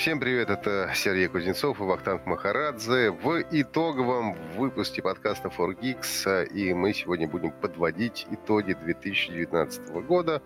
Всем 0.00 0.18
привет, 0.18 0.48
это 0.48 0.90
Сергей 0.94 1.28
Кузнецов 1.28 1.78
и 1.78 1.82
Вахтанг 1.82 2.24
Махарадзе 2.24 3.10
в 3.10 3.44
итоговом 3.50 4.34
выпуске 4.56 5.02
подкаста 5.02 5.48
4Geeks. 5.48 6.46
И 6.54 6.72
мы 6.72 6.94
сегодня 6.94 7.28
будем 7.28 7.50
подводить 7.50 8.26
итоги 8.30 8.72
2019 8.72 9.90
года. 10.06 10.40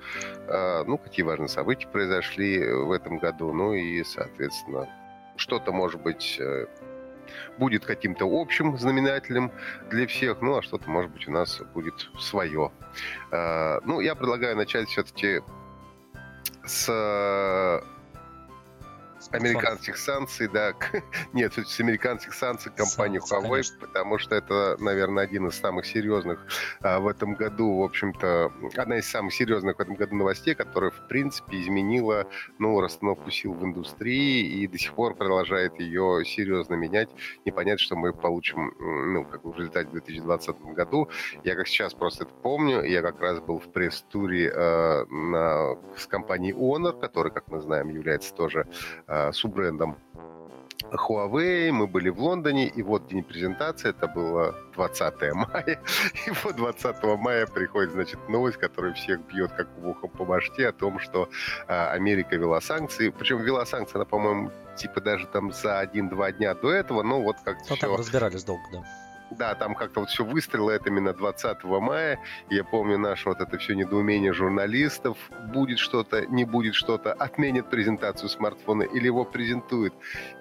А, 0.48 0.82
ну, 0.82 0.98
какие 0.98 1.24
важные 1.24 1.46
события 1.46 1.86
произошли 1.86 2.68
в 2.68 2.90
этом 2.90 3.18
году. 3.18 3.52
Ну 3.52 3.74
и, 3.74 4.02
соответственно, 4.02 4.88
что-то, 5.36 5.70
может 5.70 6.02
быть, 6.02 6.36
э, 6.40 6.66
будет 7.56 7.84
каким-то 7.84 8.24
общим 8.28 8.76
знаменателем 8.76 9.52
для 9.88 10.08
всех, 10.08 10.40
ну 10.42 10.56
а 10.56 10.62
что-то, 10.62 10.90
может 10.90 11.12
быть, 11.12 11.28
у 11.28 11.30
нас 11.30 11.62
будет 11.74 12.10
свое. 12.18 12.72
Ну, 13.30 14.00
я 14.00 14.16
предлагаю 14.16 14.56
начать 14.56 14.88
все-таки 14.88 15.42
с 16.64 17.84
американских 19.30 19.96
санкций, 19.96 20.48
да, 20.48 20.72
нет, 21.32 21.54
с 21.54 21.80
американских 21.80 22.34
санкций 22.34 22.72
компании 22.74 23.20
Huawei, 23.20 23.42
конечно. 23.42 23.78
потому 23.80 24.18
что 24.18 24.34
это, 24.34 24.76
наверное, 24.78 25.24
один 25.24 25.48
из 25.48 25.58
самых 25.58 25.86
серьезных 25.86 26.46
а, 26.80 27.00
в 27.00 27.06
этом 27.08 27.34
году, 27.34 27.78
в 27.78 27.82
общем-то, 27.82 28.52
одна 28.76 28.98
из 28.98 29.08
самых 29.08 29.34
серьезных 29.34 29.76
в 29.76 29.80
этом 29.80 29.94
году 29.94 30.16
новостей, 30.16 30.54
которая, 30.54 30.90
в 30.90 31.08
принципе, 31.08 31.60
изменила, 31.60 32.26
ну, 32.58 32.80
расстановку 32.80 33.30
сил 33.30 33.54
в 33.54 33.64
индустрии 33.64 34.42
и 34.42 34.66
до 34.66 34.78
сих 34.78 34.94
пор 34.94 35.14
продолжает 35.14 35.78
ее 35.78 36.22
серьезно 36.24 36.74
менять. 36.74 37.08
Непонятно, 37.44 37.78
что 37.78 37.96
мы 37.96 38.12
получим, 38.12 38.74
ну, 38.78 39.24
как 39.24 39.44
в 39.44 39.56
результате 39.56 39.88
в 39.88 39.92
2020 39.92 40.60
году. 40.74 41.08
Я 41.44 41.54
как 41.54 41.66
сейчас 41.66 41.94
просто 41.94 42.24
это 42.24 42.34
помню, 42.42 42.82
я 42.82 43.02
как 43.02 43.20
раз 43.20 43.40
был 43.40 43.58
в 43.58 43.72
пресс-туре 43.72 44.50
э, 44.54 45.04
на, 45.06 45.76
с 45.96 46.06
компанией 46.06 46.52
Honor, 46.52 46.98
которая, 46.98 47.32
как 47.32 47.48
мы 47.48 47.60
знаем, 47.60 47.88
является 47.88 48.34
тоже 48.34 48.66
э, 49.06 49.13
суббрендом 49.32 49.98
Huawei, 50.92 51.70
мы 51.72 51.86
были 51.86 52.08
в 52.08 52.20
Лондоне, 52.20 52.68
и 52.68 52.82
вот 52.82 53.08
день 53.08 53.22
презентации, 53.24 53.90
это 53.90 54.06
было 54.06 54.54
20 54.74 55.14
мая, 55.34 55.64
и 56.26 56.30
вот 56.42 56.56
20 56.56 57.02
мая 57.18 57.46
приходит, 57.46 57.92
значит, 57.92 58.28
новость, 58.28 58.58
которая 58.58 58.92
всех 58.94 59.20
бьет 59.26 59.52
как 59.52 59.68
в 59.78 59.88
ухо 59.88 60.08
по 60.08 60.24
башке, 60.24 60.68
о 60.68 60.72
том, 60.72 60.98
что 60.98 61.28
э, 61.66 61.86
Америка 61.88 62.36
вела 62.36 62.60
санкции, 62.60 63.10
причем 63.10 63.42
вела 63.42 63.66
санкции, 63.66 63.96
она, 63.96 64.04
по-моему, 64.04 64.50
типа 64.76 65.00
даже 65.00 65.26
там 65.26 65.52
за 65.52 65.78
один-два 65.78 66.32
дня 66.32 66.54
до 66.54 66.70
этого, 66.70 67.02
но 67.02 67.20
вот 67.22 67.36
как-то 67.44 67.64
ну, 67.70 67.76
там 67.76 67.96
разбирались 67.96 68.44
долго, 68.44 68.64
да. 68.72 69.03
Да, 69.30 69.54
там 69.54 69.74
как-то 69.74 70.00
вот 70.00 70.10
все 70.10 70.24
выстрелило, 70.24 70.70
это 70.70 70.90
именно 70.90 71.12
20 71.12 71.64
мая. 71.64 72.20
Я 72.50 72.62
помню 72.62 72.98
наше 72.98 73.28
вот 73.28 73.40
это 73.40 73.58
все 73.58 73.74
недоумение 73.74 74.32
журналистов. 74.32 75.16
Будет 75.52 75.78
что-то, 75.78 76.26
не 76.26 76.44
будет 76.44 76.74
что-то, 76.74 77.12
отменят 77.12 77.70
презентацию 77.70 78.28
смартфона 78.28 78.82
или 78.82 79.06
его 79.06 79.24
презентуют. 79.24 79.94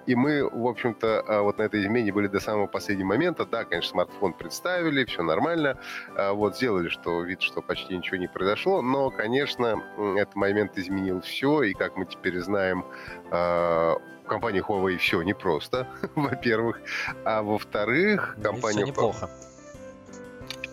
И 0.06 0.14
мы, 0.14 0.48
в 0.48 0.66
общем-то, 0.66 1.24
а, 1.26 1.42
вот 1.42 1.58
на 1.58 1.62
этой 1.62 1.80
измене 1.80 2.12
были 2.12 2.28
до 2.28 2.40
самого 2.40 2.66
последнего 2.66 3.08
момента. 3.08 3.46
Да, 3.46 3.64
конечно, 3.64 3.90
смартфон 3.90 4.34
представили, 4.34 5.04
все 5.04 5.22
нормально. 5.22 5.78
А, 6.16 6.32
вот 6.32 6.56
сделали, 6.56 6.88
что 6.88 7.22
вид, 7.22 7.42
что 7.42 7.62
почти 7.62 7.96
ничего 7.96 8.18
не 8.18 8.28
произошло. 8.28 8.82
Но, 8.82 9.10
конечно, 9.10 9.82
этот 10.16 10.36
момент 10.36 10.78
изменил 10.78 11.20
все. 11.22 11.62
И 11.62 11.72
как 11.72 11.96
мы 11.96 12.04
теперь 12.06 12.38
знаем, 12.40 12.84
а, 13.30 13.96
компании 14.26 14.62
Huawei 14.62 14.96
все 14.96 15.22
непросто, 15.22 15.88
во-первых. 16.14 16.80
А 17.24 17.42
во-вторых, 17.42 18.36
компания... 18.42 18.84
Все 18.84 18.86
неплохо. 18.86 19.30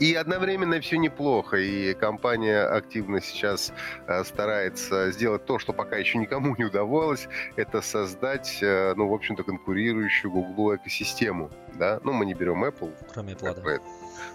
И 0.01 0.15
одновременно 0.15 0.81
все 0.81 0.97
неплохо, 0.97 1.57
и 1.57 1.93
компания 1.93 2.63
активно 2.63 3.21
сейчас 3.21 3.71
э, 4.07 4.23
старается 4.23 5.11
сделать 5.11 5.45
то, 5.45 5.59
что 5.59 5.73
пока 5.73 5.97
еще 5.97 6.17
никому 6.17 6.55
не 6.55 6.65
удавалось, 6.65 7.27
это 7.55 7.81
создать, 7.81 8.57
э, 8.63 8.95
ну, 8.95 9.07
в 9.07 9.13
общем-то, 9.13 9.43
конкурирующую 9.43 10.31
Google 10.31 10.77
экосистему, 10.77 11.51
да. 11.81 11.99
Ну, 12.03 12.13
мы 12.13 12.27
не 12.27 12.35
берем 12.35 12.63
Apple. 12.63 12.93
Кроме 13.11 13.33
Apple, 13.33 13.55
да. 13.55 13.79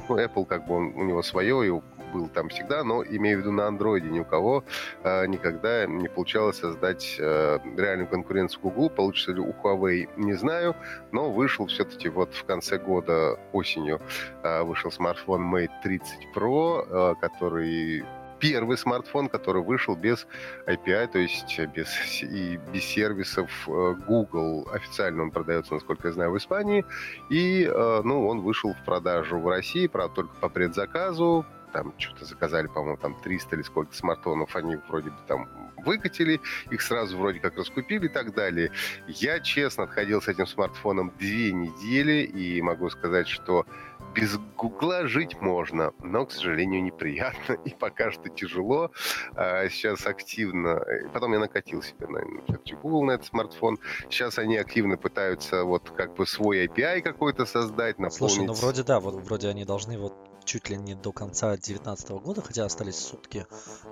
Ну, 0.09 0.19
Apple, 0.19 0.45
как 0.47 0.67
бы, 0.67 0.75
он, 0.75 0.95
у 0.97 1.05
него 1.05 1.23
свое, 1.23 1.65
и 1.65 1.71
был 2.13 2.29
там 2.29 2.49
всегда, 2.49 2.83
но 2.83 3.05
имею 3.05 3.39
в 3.39 3.41
виду 3.41 3.53
на 3.53 3.67
андроиде 3.67 4.09
ни 4.09 4.19
у 4.19 4.25
кого 4.25 4.65
э, 5.05 5.27
никогда 5.27 5.87
не 5.87 6.09
получалось 6.09 6.59
создать 6.59 7.17
э, 7.21 7.59
реальную 7.77 8.09
конкуренцию 8.09 8.63
Google. 8.63 8.91
Получится 8.91 9.33
ли 9.33 9.41
у 9.41 9.53
Huawei, 9.53 10.09
не 10.17 10.35
знаю, 10.35 10.75
но 11.13 11.31
вышел 11.31 11.67
все-таки 11.67 12.09
вот 12.09 12.35
в 12.35 12.45
конце 12.45 12.79
года 12.79 13.39
осенью 13.53 14.01
э, 14.43 14.63
вышел 14.63 14.91
смартфон 14.91 15.43
Mate 15.55 15.71
30 15.85 16.29
Pro, 16.35 17.13
э, 17.13 17.15
который 17.21 18.05
первый 18.39 18.77
смартфон, 18.79 19.29
который 19.29 19.63
вышел 19.63 19.97
без 19.97 20.27
API, 20.67 21.09
то 21.09 21.19
есть 21.19 21.59
без, 21.75 22.23
и 22.23 22.59
без 22.73 22.85
сервисов 22.85 23.51
э, 23.69 23.95
Google. 24.07 24.69
Официально 24.73 25.23
он 25.23 25.31
продается, 25.31 25.75
насколько 25.75 26.09
я 26.09 26.15
знаю, 26.15 26.33
в 26.33 26.37
Испании. 26.37 26.85
И 27.31 27.65
э, 27.65 28.01
ну, 28.05 28.27
он 28.27 28.41
вышел 28.41 28.75
в 28.75 28.85
продажу 28.85 29.39
в 29.39 29.49
России, 29.49 29.87
правда, 29.87 30.15
только 30.17 30.35
по 30.37 30.49
предзаказу 30.49 31.45
там 31.73 31.93
что-то 31.99 32.25
заказали, 32.25 32.69
по-моему, 32.69 32.97
там 32.97 33.15
300 33.21 33.57
или 33.57 33.63
сколько 33.63 33.95
смартфонов 33.95 34.57
они 34.57 34.77
вроде 34.89 35.11
бы 35.11 35.17
там 35.27 35.47
выкатили, 35.85 36.41
их 36.71 36.81
сразу 36.81 37.19
вроде 37.19 37.39
как 37.41 37.57
раскупили 37.57 38.07
и 38.07 38.09
так 38.09 38.35
далее. 38.35 38.71
Я, 39.07 39.41
честно, 39.41 39.85
отходил 39.85 40.23
с 40.23 40.29
этим 40.29 40.47
смартфоном 40.47 41.13
две 41.19 41.53
недели 41.53 42.23
и 42.25 42.63
могу 42.63 42.89
сказать, 42.91 43.29
что 43.29 43.67
без 44.15 44.39
Гугла 44.57 45.07
жить 45.07 45.41
можно, 45.41 45.93
но, 46.01 46.27
к 46.27 46.33
сожалению, 46.33 46.83
неприятно 46.83 47.53
и 47.65 47.71
пока 47.71 48.11
что 48.11 48.29
тяжело. 48.29 48.91
А 49.35 49.69
сейчас 49.69 50.07
активно... 50.07 50.83
Потом 51.13 51.33
я 51.33 51.39
накатил 51.39 51.83
себе, 51.83 52.07
все-таки 52.47 52.75
Google 52.75 53.05
на 53.05 53.13
этот 53.13 53.27
смартфон. 53.27 53.79
Сейчас 54.09 54.39
они 54.39 54.57
активно 54.57 54.97
пытаются 54.97 55.65
вот 55.65 55.91
как 55.91 56.15
бы 56.15 56.27
свой 56.27 56.67
API 56.67 57.01
какой-то 57.03 57.47
создать, 57.47 57.99
наполнить... 57.99 58.35
Слушай, 58.35 58.47
ну 58.47 58.53
вроде 58.55 58.83
да, 58.83 59.01
вот 59.01 59.15
вроде 59.15 59.49
они 59.49 59.65
должны 59.65 59.99
вот 59.99 60.15
чуть 60.47 60.71
ли 60.71 60.77
не 60.77 60.95
до 60.95 61.13
конца 61.13 61.49
2019 61.49 62.11
года, 62.11 62.41
хотя 62.41 62.65
остались 62.65 62.97
сутки, 62.97 63.47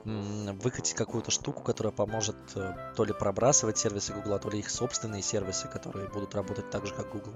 выкатить 0.04 0.94
какую-то 0.94 1.30
штуку, 1.30 1.62
которая 1.62 1.92
поможет 1.92 2.36
э, 2.54 2.92
то 2.96 3.04
ли 3.04 3.12
пробрасывать 3.12 3.76
сервисы 3.76 4.12
Google, 4.12 4.38
то 4.38 4.48
ли 4.48 4.60
их 4.60 4.70
собственные 4.70 5.22
сервисы, 5.22 5.68
которые 5.68 6.08
будут 6.08 6.34
работать 6.34 6.70
так 6.70 6.86
же, 6.86 6.94
как 6.94 7.10
Google. 7.10 7.34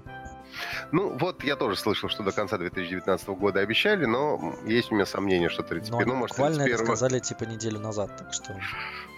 Ну, 0.91 1.17
вот 1.17 1.43
я 1.43 1.55
тоже 1.55 1.75
слышал, 1.75 2.09
что 2.09 2.23
до 2.23 2.31
конца 2.31 2.57
2019 2.57 3.27
года 3.29 3.59
обещали, 3.59 4.05
но 4.05 4.55
есть 4.65 4.91
у 4.91 4.95
меня 4.95 5.05
сомнения, 5.05 5.49
что 5.49 5.63
31, 5.63 6.07
ну, 6.07 6.15
может, 6.15 6.35
буквально 6.35 6.63
31... 6.63 6.75
это 6.75 6.85
сказали 6.85 7.19
типа 7.19 7.43
неделю 7.43 7.79
назад, 7.79 8.17
так 8.17 8.33
что... 8.33 8.59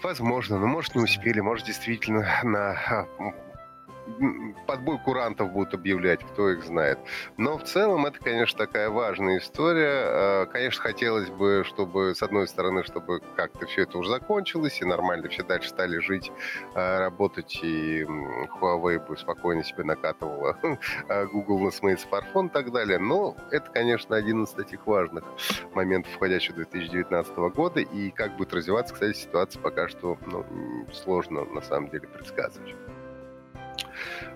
Возможно, 0.03 0.57
но 0.59 0.67
может 0.67 0.95
не 0.95 1.03
успели, 1.03 1.39
может 1.39 1.67
действительно 1.67 2.27
на 2.43 2.71
а, 2.71 3.07
подбой 4.67 4.99
курантов 4.99 5.51
будут 5.51 5.73
объявлять, 5.73 6.23
кто 6.23 6.49
их 6.49 6.63
знает. 6.63 6.99
Но 7.37 7.57
в 7.57 7.63
целом 7.63 8.05
это, 8.05 8.19
конечно, 8.19 8.57
такая 8.57 8.89
важная 8.89 9.39
история. 9.39 10.43
Э, 10.43 10.45
конечно, 10.47 10.81
хотелось 10.81 11.29
бы, 11.29 11.63
чтобы, 11.65 12.15
с 12.15 12.21
одной 12.21 12.47
стороны, 12.47 12.83
чтобы 12.83 13.21
как-то 13.35 13.65
все 13.65 13.83
это 13.83 13.97
уже 13.97 14.09
закончилось, 14.09 14.81
и 14.81 14.85
нормально 14.85 15.29
все 15.29 15.43
дальше 15.43 15.69
стали 15.69 15.99
жить, 15.99 16.31
э, 16.75 16.99
работать, 16.99 17.59
и 17.63 18.03
Huawei 18.03 19.05
бы 19.05 19.17
спокойно 19.17 19.63
себе 19.63 19.83
накатывала 19.83 20.57
э, 21.09 21.25
Google 21.27 21.59
на 21.59 21.71
свои 21.71 21.95
смартфон 21.95 22.47
и 22.47 22.49
так 22.49 22.71
далее. 22.71 22.99
Но 22.99 23.35
это, 23.51 23.69
конечно, 23.71 24.15
один 24.15 24.43
из 24.43 24.49
таких 24.51 24.87
важных 24.87 25.23
моментов 25.73 26.11
входящего 26.13 26.55
2019 26.55 27.35
года, 27.53 27.79
и 27.79 28.11
как 28.11 28.37
будет 28.37 28.53
развиваться, 28.53 28.93
кстати, 28.93 29.17
ситуация 29.17 29.61
пока 29.61 29.87
что 29.87 30.17
ну, 30.25 30.45
сложно, 30.93 31.45
на 31.45 31.61
самом 31.61 31.89
деле, 31.89 32.07
предсказывать. 32.07 32.75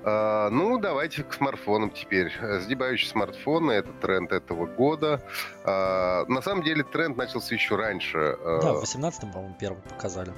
А, 0.06 0.50
ну, 0.52 0.78
давайте 0.78 1.24
к 1.24 1.34
смартфонам 1.34 1.90
теперь. 1.90 2.32
Сгибающие 2.62 3.10
смартфоны– 3.10 3.72
это 3.74 3.92
тренд 4.02 4.32
этого 4.32 4.68
года. 4.68 5.22
А, 5.64 6.26
на 6.28 6.42
самом 6.42 6.64
деле 6.64 6.84
тренд 6.84 7.18
начался 7.18 7.56
еще 7.56 7.76
раньше. 7.76 8.38
Да, 8.44 8.74
в 8.74 8.84
18-м, 8.84 9.32
по-моему, 9.32 9.56
первым 9.60 9.82
показали 9.82 10.32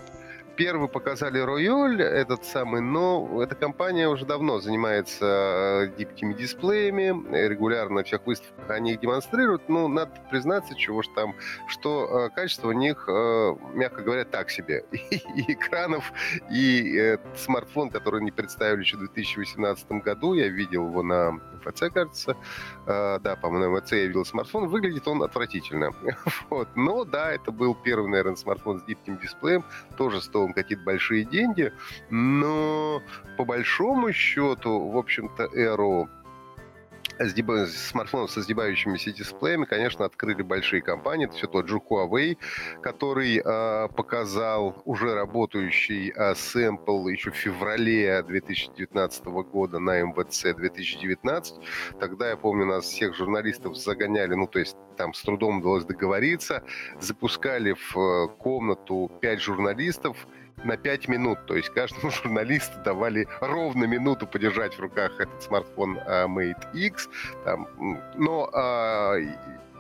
первый 0.57 0.89
показали 0.89 1.41
Royol, 1.41 2.01
этот 2.01 2.43
самый, 2.43 2.81
но 2.81 3.41
эта 3.41 3.55
компания 3.55 4.09
уже 4.09 4.25
давно 4.25 4.59
занимается 4.59 5.25
э, 5.25 5.97
гибкими 5.97 6.33
дисплеями, 6.33 7.13
регулярно 7.47 7.97
на 7.97 8.03
всех 8.03 8.25
выставках 8.25 8.69
они 8.69 8.93
их 8.93 8.99
демонстрируют, 8.99 9.69
но 9.69 9.87
надо 9.87 10.11
признаться, 10.29 10.75
чего 10.75 11.03
ж 11.03 11.07
там, 11.15 11.35
что 11.67 12.27
э, 12.27 12.35
качество 12.35 12.69
у 12.69 12.71
них, 12.73 13.07
э, 13.07 13.55
мягко 13.73 14.01
говоря, 14.01 14.25
так 14.25 14.49
себе. 14.49 14.83
И 14.91 15.53
экранов, 15.53 16.11
и 16.51 17.17
смартфон, 17.35 17.91
который 17.91 18.21
они 18.21 18.31
представили 18.31 18.79
еще 18.81 18.97
в 18.97 19.01
2018 19.01 19.91
году, 20.03 20.33
я 20.33 20.47
видел 20.47 20.87
его 20.87 21.03
на 21.03 21.39
ФЦ, 21.59 21.83
кажется, 21.93 22.35
да, 22.85 23.37
по-моему, 23.41 23.77
МЦ 23.77 23.91
я 23.93 24.07
видел 24.07 24.25
смартфон, 24.25 24.67
выглядит 24.67 25.07
он 25.07 25.23
отвратительно. 25.23 25.91
вот. 26.49 26.67
Но 26.75 27.03
да, 27.03 27.31
это 27.31 27.51
был 27.51 27.75
первый, 27.75 28.09
наверное, 28.09 28.35
смартфон 28.35 28.79
с 28.79 28.83
гибким 28.83 29.17
дисплеем, 29.17 29.63
тоже 29.97 30.21
стоил 30.21 30.53
какие-то 30.53 30.83
большие 30.83 31.23
деньги, 31.25 31.73
но 32.09 33.01
по 33.37 33.45
большому 33.45 34.11
счету, 34.13 34.89
в 34.89 34.97
общем-то, 34.97 35.49
эру 35.53 36.09
смартфонов 37.67 38.31
со 38.31 38.41
сгибающимися 38.41 39.11
дисплеями, 39.11 39.65
конечно, 39.65 40.05
открыли 40.05 40.41
большие 40.41 40.81
компании. 40.81 41.25
Это 41.25 41.35
все 41.35 41.47
тот 41.47 41.67
же 41.67 41.77
Huawei, 41.77 42.37
который 42.81 43.41
э, 43.43 43.87
показал 43.89 44.81
уже 44.85 45.13
работающий 45.13 46.11
э, 46.15 46.35
сэмпл 46.35 47.07
еще 47.07 47.31
в 47.31 47.35
феврале 47.35 48.23
2019 48.23 49.25
года 49.25 49.79
на 49.79 50.01
МВЦ 50.01 50.55
2019. 50.55 51.55
Тогда, 51.99 52.29
я 52.29 52.37
помню, 52.37 52.65
нас 52.65 52.85
всех 52.85 53.15
журналистов 53.15 53.77
загоняли, 53.77 54.35
ну, 54.35 54.47
то 54.47 54.59
есть 54.59 54.77
там 54.97 55.13
с 55.13 55.21
трудом 55.21 55.59
удалось 55.59 55.85
договориться, 55.85 56.63
запускали 56.99 57.73
в 57.73 57.97
э, 57.97 58.27
комнату 58.37 59.11
пять 59.21 59.41
журналистов, 59.41 60.27
на 60.63 60.77
5 60.77 61.07
минут. 61.07 61.45
То 61.45 61.55
есть 61.55 61.69
каждому 61.69 62.11
журналисту 62.23 62.77
давали 62.83 63.27
ровно 63.41 63.85
минуту 63.85 64.27
подержать 64.27 64.73
в 64.75 64.79
руках 64.79 65.19
этот 65.19 65.41
смартфон 65.41 65.97
uh, 65.97 66.27
Mate 66.27 66.73
X. 66.73 67.09
Там, 67.45 67.67
но 68.15 68.49
uh, 68.53 69.37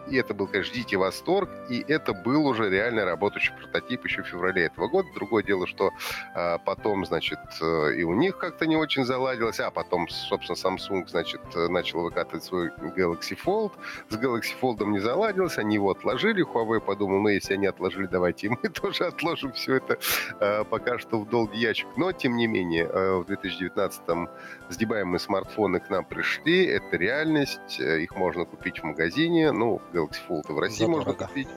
и 0.09 0.17
это 0.17 0.33
был, 0.33 0.47
конечно, 0.47 0.73
дикий 0.73 0.95
восторг, 0.95 1.49
и 1.69 1.83
это 1.87 2.13
был 2.13 2.45
уже 2.45 2.69
реально 2.69 3.05
работающий 3.05 3.53
прототип 3.53 4.05
еще 4.05 4.23
в 4.23 4.27
феврале 4.27 4.65
этого 4.65 4.87
года. 4.87 5.09
Другое 5.13 5.43
дело, 5.43 5.67
что 5.67 5.91
а, 6.33 6.57
потом, 6.57 7.05
значит, 7.05 7.39
э, 7.61 7.93
и 7.95 8.03
у 8.03 8.13
них 8.13 8.37
как-то 8.37 8.65
не 8.65 8.75
очень 8.75 9.05
заладилось, 9.05 9.59
а 9.59 9.71
потом, 9.71 10.07
собственно, 10.09 10.55
Samsung, 10.55 11.07
значит, 11.07 11.41
начал 11.55 12.01
выкатывать 12.01 12.43
свой 12.43 12.69
Galaxy 12.69 13.37
Fold. 13.43 13.73
С 14.09 14.15
Galaxy 14.15 14.53
Fold 14.59 14.85
не 14.85 14.99
заладилось, 14.99 15.57
они 15.57 15.75
его 15.75 15.91
отложили. 15.91 16.43
Huawei 16.43 16.79
подумал, 16.79 17.21
ну, 17.21 17.29
если 17.29 17.53
они 17.53 17.67
отложили, 17.67 18.07
давайте 18.07 18.47
и 18.47 18.49
мы 18.49 18.69
тоже 18.73 19.05
отложим 19.05 19.51
все 19.53 19.75
это 19.75 19.97
а, 20.39 20.63
пока 20.63 20.97
что 20.97 21.19
в 21.19 21.29
долгий 21.29 21.59
ящик. 21.59 21.87
Но, 21.97 22.11
тем 22.11 22.35
не 22.35 22.47
менее, 22.47 22.87
а, 22.91 23.19
в 23.19 23.29
2019-м 23.29 24.29
сгибаемые 24.69 25.19
смартфоны 25.19 25.79
к 25.79 25.89
нам 25.89 26.05
пришли, 26.05 26.65
это 26.65 26.97
реальность, 26.97 27.79
э, 27.79 28.01
их 28.01 28.15
можно 28.15 28.45
купить 28.45 28.79
в 28.79 28.83
магазине, 28.83 29.51
ну, 29.51 29.81
Galaxy 29.97 30.19
Fold 30.27 30.53
в 30.53 30.59
России 30.59 30.85
Задорого. 30.85 31.05
можно 31.05 31.27
купить. 31.27 31.47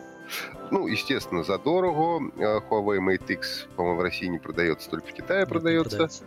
Ну, 0.70 0.86
естественно, 0.86 1.42
задорого. 1.42 2.30
Huawei 2.36 2.98
Mate 2.98 3.32
X, 3.32 3.66
по-моему, 3.76 3.98
в 3.98 4.02
России 4.02 4.26
не 4.26 4.38
продается, 4.38 4.88
только 4.88 5.08
в 5.08 5.12
Китае 5.12 5.46
продается. 5.46 5.90
продается. 5.90 6.24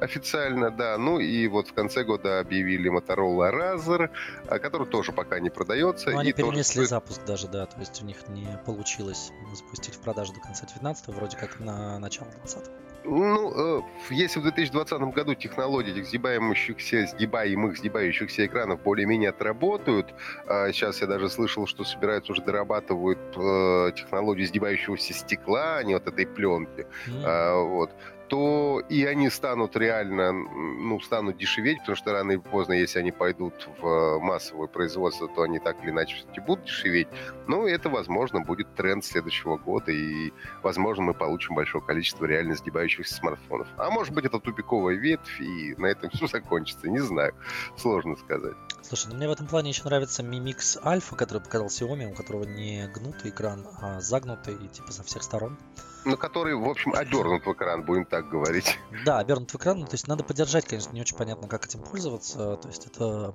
Официально, 0.00 0.70
да. 0.70 0.98
Ну 0.98 1.20
и 1.20 1.46
вот 1.46 1.68
в 1.68 1.72
конце 1.72 2.02
года 2.04 2.40
объявили 2.40 2.90
Motorola 2.90 3.52
Razer, 3.52 4.10
который 4.58 4.86
тоже 4.86 5.12
пока 5.12 5.38
не 5.38 5.50
продается. 5.50 6.10
Но 6.10 6.18
они 6.18 6.32
перенесли 6.32 6.80
тоже... 6.80 6.88
запуск 6.88 7.24
даже, 7.24 7.48
да. 7.48 7.66
То 7.66 7.78
есть 7.78 8.02
у 8.02 8.04
них 8.04 8.28
не 8.28 8.60
получилось 8.66 9.30
запустить 9.54 9.94
в 9.94 10.00
продажу 10.00 10.32
до 10.32 10.40
конца 10.40 10.66
19 10.66 11.08
вроде 11.08 11.36
как 11.36 11.60
на 11.60 11.98
начало 11.98 12.28
20 12.42 12.64
ну, 13.04 13.80
э, 13.80 13.82
если 14.10 14.40
в 14.40 14.42
2020 14.42 15.00
году 15.14 15.34
технологии 15.34 15.92
этих 15.92 16.06
сгибающихся, 16.06 17.06
сгибаемых, 17.06 17.76
сгибающихся 17.76 18.46
экранов 18.46 18.82
более-менее 18.82 19.30
отработают, 19.30 20.14
а 20.46 20.72
сейчас 20.72 21.00
я 21.00 21.06
даже 21.06 21.28
слышал, 21.28 21.66
что 21.66 21.84
собираются 21.84 22.32
уже 22.32 22.42
дорабатывают 22.42 23.18
э, 23.36 23.92
технологию 23.94 24.46
сгибающегося 24.46 25.12
стекла, 25.12 25.76
а 25.78 25.84
не 25.84 25.94
вот 25.94 26.06
этой 26.06 26.26
пленки, 26.26 26.86
mm. 27.06 27.22
а, 27.24 27.62
вот, 27.62 27.90
то 28.28 28.82
и 28.88 29.04
они 29.04 29.30
станут 29.30 29.76
реально, 29.76 30.32
ну, 30.32 31.00
станут 31.00 31.36
дешеветь, 31.36 31.78
потому 31.80 31.96
что 31.96 32.12
рано 32.12 32.32
или 32.32 32.38
поздно, 32.38 32.72
если 32.72 32.98
они 32.98 33.12
пойдут 33.12 33.68
в 33.78 34.18
массовое 34.20 34.66
производство, 34.66 35.28
то 35.28 35.42
они 35.42 35.58
так 35.58 35.82
или 35.82 35.90
иначе 35.90 36.16
все-таки 36.16 36.40
будут 36.40 36.64
дешеветь. 36.64 37.08
Ну, 37.46 37.66
это, 37.66 37.88
возможно, 37.88 38.40
будет 38.40 38.74
тренд 38.74 39.04
следующего 39.04 39.56
года, 39.56 39.92
и, 39.92 40.32
возможно, 40.62 41.04
мы 41.04 41.14
получим 41.14 41.54
большое 41.54 41.84
количество 41.84 42.24
реально 42.24 42.54
сгибающихся 42.54 43.14
смартфонов. 43.14 43.68
А 43.76 43.90
может 43.90 44.14
быть, 44.14 44.24
это 44.24 44.38
тупиковая 44.38 44.96
ветвь, 44.96 45.40
и 45.40 45.74
на 45.76 45.86
этом 45.86 46.10
все 46.14 46.26
закончится, 46.26 46.88
не 46.88 47.00
знаю. 47.00 47.34
Сложно 47.76 48.16
сказать. 48.16 48.54
Слушай, 48.82 49.08
ну 49.08 49.16
мне 49.16 49.28
в 49.28 49.32
этом 49.32 49.46
плане 49.46 49.70
еще 49.70 49.84
нравится 49.84 50.22
Mi 50.22 50.38
Mix 50.38 50.82
Alpha, 50.82 51.16
который 51.16 51.42
показал 51.42 51.68
Xiaomi, 51.68 52.12
у 52.12 52.14
которого 52.14 52.44
не 52.44 52.86
гнутый 52.88 53.30
экран, 53.30 53.66
а 53.80 54.00
загнутый, 54.00 54.56
типа 54.68 54.92
со 54.92 55.02
всех 55.02 55.22
сторон. 55.22 55.56
Ну, 56.04 56.16
который, 56.16 56.54
в 56.54 56.68
общем, 56.68 56.92
обернут 56.94 57.46
в 57.46 57.52
экран, 57.52 57.84
будем 57.84 58.04
так 58.04 58.28
говорить. 58.28 58.78
Да, 59.04 59.18
обернут 59.18 59.50
в 59.50 59.56
экран, 59.56 59.80
ну, 59.80 59.86
то 59.86 59.94
есть 59.94 60.06
надо 60.06 60.24
поддержать, 60.24 60.66
конечно, 60.66 60.92
не 60.92 61.00
очень 61.00 61.16
понятно, 61.16 61.48
как 61.48 61.64
этим 61.64 61.80
пользоваться, 61.80 62.56
то 62.56 62.68
есть 62.68 62.86
это 62.86 63.34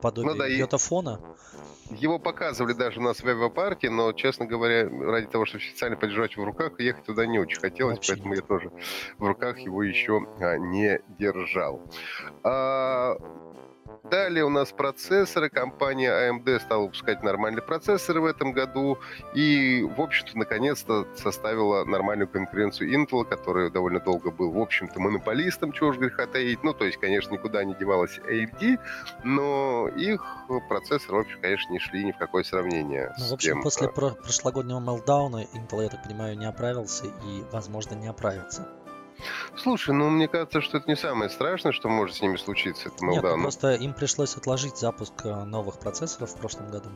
подобие 0.00 0.32
ну, 0.32 0.38
да, 0.38 0.46
йотафона. 0.46 1.20
Его 1.90 2.18
показывали 2.18 2.72
даже 2.72 3.00
у 3.00 3.02
нас 3.02 3.20
в 3.20 3.30
Эвопарке, 3.30 3.90
но, 3.90 4.12
честно 4.12 4.46
говоря, 4.46 4.88
ради 4.88 5.26
того, 5.26 5.44
чтобы 5.44 5.64
официально 5.64 5.96
подержать 5.96 6.32
его 6.32 6.44
в 6.44 6.46
руках, 6.46 6.78
ехать 6.80 7.04
туда 7.04 7.26
не 7.26 7.38
очень 7.38 7.60
хотелось, 7.60 7.96
Вообще 7.96 8.12
поэтому 8.12 8.34
нет. 8.34 8.42
я 8.42 8.46
тоже 8.46 8.70
в 9.18 9.26
руках 9.26 9.58
его 9.58 9.82
еще 9.82 10.26
а, 10.40 10.56
не 10.56 11.00
держал. 11.18 11.82
А, 12.44 13.16
Далее 14.04 14.44
у 14.44 14.48
нас 14.48 14.72
процессоры. 14.72 15.48
Компания 15.48 16.10
AMD 16.10 16.60
стала 16.60 16.82
выпускать 16.82 17.22
нормальные 17.22 17.62
процессоры 17.62 18.20
в 18.20 18.24
этом 18.24 18.52
году. 18.52 18.98
И, 19.34 19.88
в 19.96 20.00
общем-то, 20.00 20.36
наконец-то 20.36 21.06
составила 21.16 21.84
нормальную 21.84 22.28
конкуренцию 22.28 22.92
Intel, 22.92 23.24
который 23.24 23.70
довольно 23.70 24.00
долго 24.00 24.30
был, 24.30 24.50
в 24.50 24.58
общем-то, 24.58 24.98
монополистом, 25.00 25.72
чего 25.72 25.90
уж 25.90 25.98
греха 25.98 26.26
таить. 26.26 26.64
Ну, 26.64 26.74
то 26.74 26.84
есть, 26.84 26.98
конечно, 26.98 27.32
никуда 27.32 27.62
не 27.64 27.74
девалась 27.74 28.18
AMD, 28.18 28.78
но 29.22 29.88
их 29.88 30.22
процессоры, 30.68 31.18
в 31.18 31.20
общем, 31.20 31.40
конечно, 31.40 31.72
не 31.72 31.78
шли 31.78 32.04
ни 32.04 32.12
в 32.12 32.18
какое 32.18 32.42
сравнение 32.42 33.14
ну, 33.18 33.28
в 33.28 33.32
общем, 33.34 33.54
тем, 33.54 33.62
после 33.62 33.88
про- 33.88 34.10
прошлогоднего 34.10 34.80
мелдауна 34.80 35.44
Intel, 35.54 35.84
я 35.84 35.88
так 35.88 36.02
понимаю, 36.02 36.36
не 36.36 36.46
оправился 36.46 37.06
и, 37.06 37.44
возможно, 37.52 37.94
не 37.94 38.08
оправится. 38.08 38.68
Слушай, 39.56 39.94
ну 39.94 40.08
мне 40.10 40.28
кажется, 40.28 40.60
что 40.60 40.78
это 40.78 40.88
не 40.88 40.96
самое 40.96 41.30
страшное, 41.30 41.72
что 41.72 41.88
может 41.88 42.16
с 42.16 42.22
ними 42.22 42.36
случиться. 42.36 42.88
Это 42.88 43.04
Нет, 43.04 43.22
ну, 43.22 43.42
просто 43.42 43.74
им 43.74 43.94
пришлось 43.94 44.36
отложить 44.36 44.78
запуск 44.78 45.12
э, 45.24 45.44
новых 45.44 45.78
процессоров 45.78 46.30
в 46.30 46.36
прошлом 46.36 46.70
году. 46.70 46.90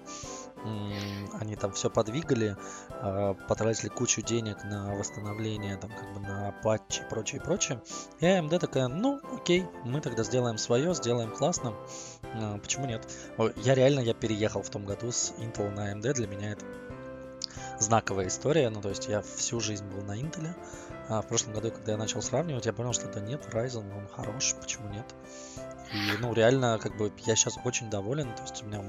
Они 1.41 1.55
там 1.55 1.73
все 1.73 1.91
подвигали, 1.91 2.57
а, 2.91 3.35
потратили 3.35 3.89
кучу 3.89 4.23
денег 4.23 4.65
на 4.65 4.95
восстановление, 4.95 5.77
там 5.77 5.91
как 5.91 6.13
бы 6.15 6.21
на 6.21 6.53
патчи 6.63 7.03
и 7.03 7.09
прочее, 7.09 7.41
прочее. 7.41 7.83
И 8.21 8.27
AMD 8.27 8.59
такая, 8.59 8.89
ну 8.89 9.21
окей, 9.33 9.65
мы 9.85 10.01
тогда 10.01 10.25
сделаем 10.25 10.59
свое, 10.59 10.95
сделаем 10.95 11.31
классно. 11.31 11.75
А, 12.35 12.59
почему 12.59 12.87
нет? 12.87 13.07
Я 13.57 13.75
реально, 13.75 14.01
я 14.01 14.15
переехал 14.15 14.63
в 14.63 14.71
том 14.71 14.85
году 14.85 15.13
с 15.13 15.35
Intel 15.39 15.71
на 15.71 15.93
AMD, 15.93 16.15
для 16.15 16.27
меня 16.27 16.53
это 16.53 16.65
знаковая 17.79 18.29
история. 18.29 18.71
Ну, 18.71 18.81
то 18.81 18.89
есть 18.89 19.09
я 19.09 19.23
всю 19.23 19.61
жизнь 19.61 19.85
был 19.87 20.03
на 20.03 20.19
Intel. 20.19 20.49
А 21.09 21.23
в 21.23 21.29
прошлом 21.29 21.55
году, 21.55 21.71
когда 21.71 21.93
я 21.93 21.99
начал 21.99 22.21
сравнивать, 22.21 22.67
я 22.67 22.73
понял, 22.73 22.93
что 22.93 23.07
да 23.09 23.21
нет, 23.21 23.47
Ryzen, 23.53 23.97
он 23.97 24.09
хорош, 24.09 24.55
почему 24.61 24.89
нет? 24.89 25.07
И, 25.93 26.17
ну, 26.19 26.33
реально, 26.33 26.79
как 26.83 26.97
бы, 26.97 27.13
я 27.27 27.37
сейчас 27.37 27.59
очень 27.65 27.89
доволен, 27.89 28.35
то 28.35 28.43
есть 28.43 28.63
у 28.63 28.67
меня 28.67 28.83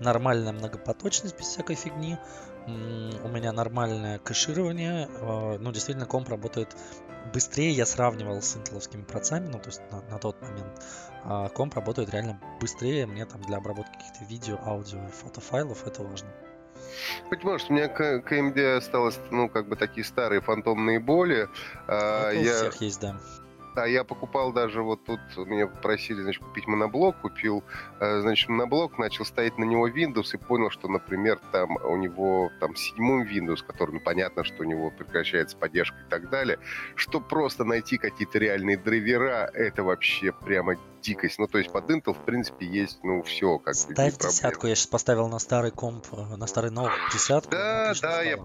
нормальная 0.00 0.52
многопоточность 0.52 1.38
без 1.38 1.46
всякой 1.46 1.76
фигни, 1.76 2.18
у 2.66 3.28
меня 3.28 3.52
нормальное 3.52 4.18
кэширование, 4.18 5.08
а, 5.20 5.56
ну, 5.58 5.72
действительно, 5.72 6.04
комп 6.04 6.28
работает 6.28 6.76
быстрее, 7.32 7.70
я 7.70 7.86
сравнивал 7.86 8.42
с 8.42 8.54
интеловскими 8.56 9.02
процами, 9.02 9.46
ну, 9.46 9.58
то 9.58 9.68
есть 9.68 9.80
на, 9.90 10.02
на 10.02 10.18
тот 10.18 10.40
момент, 10.42 10.82
а 11.24 11.48
комп 11.48 11.74
работает 11.74 12.10
реально 12.10 12.38
быстрее, 12.60 13.06
мне 13.06 13.24
там 13.24 13.40
для 13.42 13.56
обработки 13.56 13.92
каких-то 13.92 14.24
видео, 14.24 14.58
аудио 14.62 15.04
и 15.08 15.10
фотофайлов 15.10 15.86
это 15.86 16.02
важно. 16.02 16.28
Быть 17.30 17.44
может, 17.44 17.70
у 17.70 17.74
меня 17.74 17.88
к, 17.88 18.20
к 18.20 18.32
AMD 18.32 18.76
осталось, 18.76 19.18
ну, 19.30 19.48
как 19.48 19.68
бы 19.68 19.76
такие 19.76 20.04
старые 20.04 20.40
фантомные 20.40 21.00
боли. 21.00 21.48
А, 21.86 22.30
Это 22.30 22.40
я... 22.40 22.52
у 22.52 22.54
всех 22.54 22.80
есть, 22.80 23.00
да. 23.00 23.16
Да, 23.76 23.84
я 23.84 24.04
покупал 24.04 24.54
даже 24.54 24.82
вот 24.82 25.04
тут, 25.04 25.20
меня 25.36 25.66
попросили, 25.66 26.22
значит, 26.22 26.42
купить 26.42 26.66
моноблок, 26.66 27.20
купил, 27.20 27.62
э, 28.00 28.20
значит, 28.22 28.48
моноблок, 28.48 28.96
начал 28.96 29.26
ставить 29.26 29.58
на 29.58 29.64
него 29.64 29.86
Windows 29.86 30.30
и 30.32 30.38
понял, 30.38 30.70
что, 30.70 30.88
например, 30.88 31.38
там 31.52 31.76
у 31.84 31.96
него 31.96 32.50
там 32.58 32.74
седьмой 32.74 33.26
Windows, 33.26 33.62
который, 33.66 33.90
ну, 33.90 34.00
понятно, 34.00 34.44
что 34.44 34.62
у 34.62 34.64
него 34.64 34.90
прекращается 34.90 35.58
поддержка 35.58 35.98
и 36.06 36.08
так 36.08 36.30
далее, 36.30 36.58
что 36.94 37.20
просто 37.20 37.64
найти 37.64 37.98
какие-то 37.98 38.38
реальные 38.38 38.78
драйвера, 38.78 39.50
это 39.52 39.82
вообще 39.82 40.32
прямо 40.32 40.76
дикость. 41.06 41.38
Ну, 41.38 41.46
то 41.46 41.58
есть 41.58 41.72
под 41.72 41.88
Intel, 41.90 42.12
в 42.12 42.24
принципе, 42.24 42.66
есть, 42.66 42.98
ну, 43.02 43.22
все, 43.22 43.58
как 43.58 43.74
Ставь 43.74 44.18
десятку, 44.18 44.66
я 44.66 44.74
сейчас 44.74 44.88
поставил 44.88 45.28
на 45.28 45.38
старый 45.38 45.70
комп, 45.70 46.06
э, 46.12 46.36
на 46.36 46.46
старый 46.46 46.70
ноут 46.70 46.92
десятку. 47.12 47.50
Да, 47.50 47.92
да, 48.02 48.22
я 48.22 48.38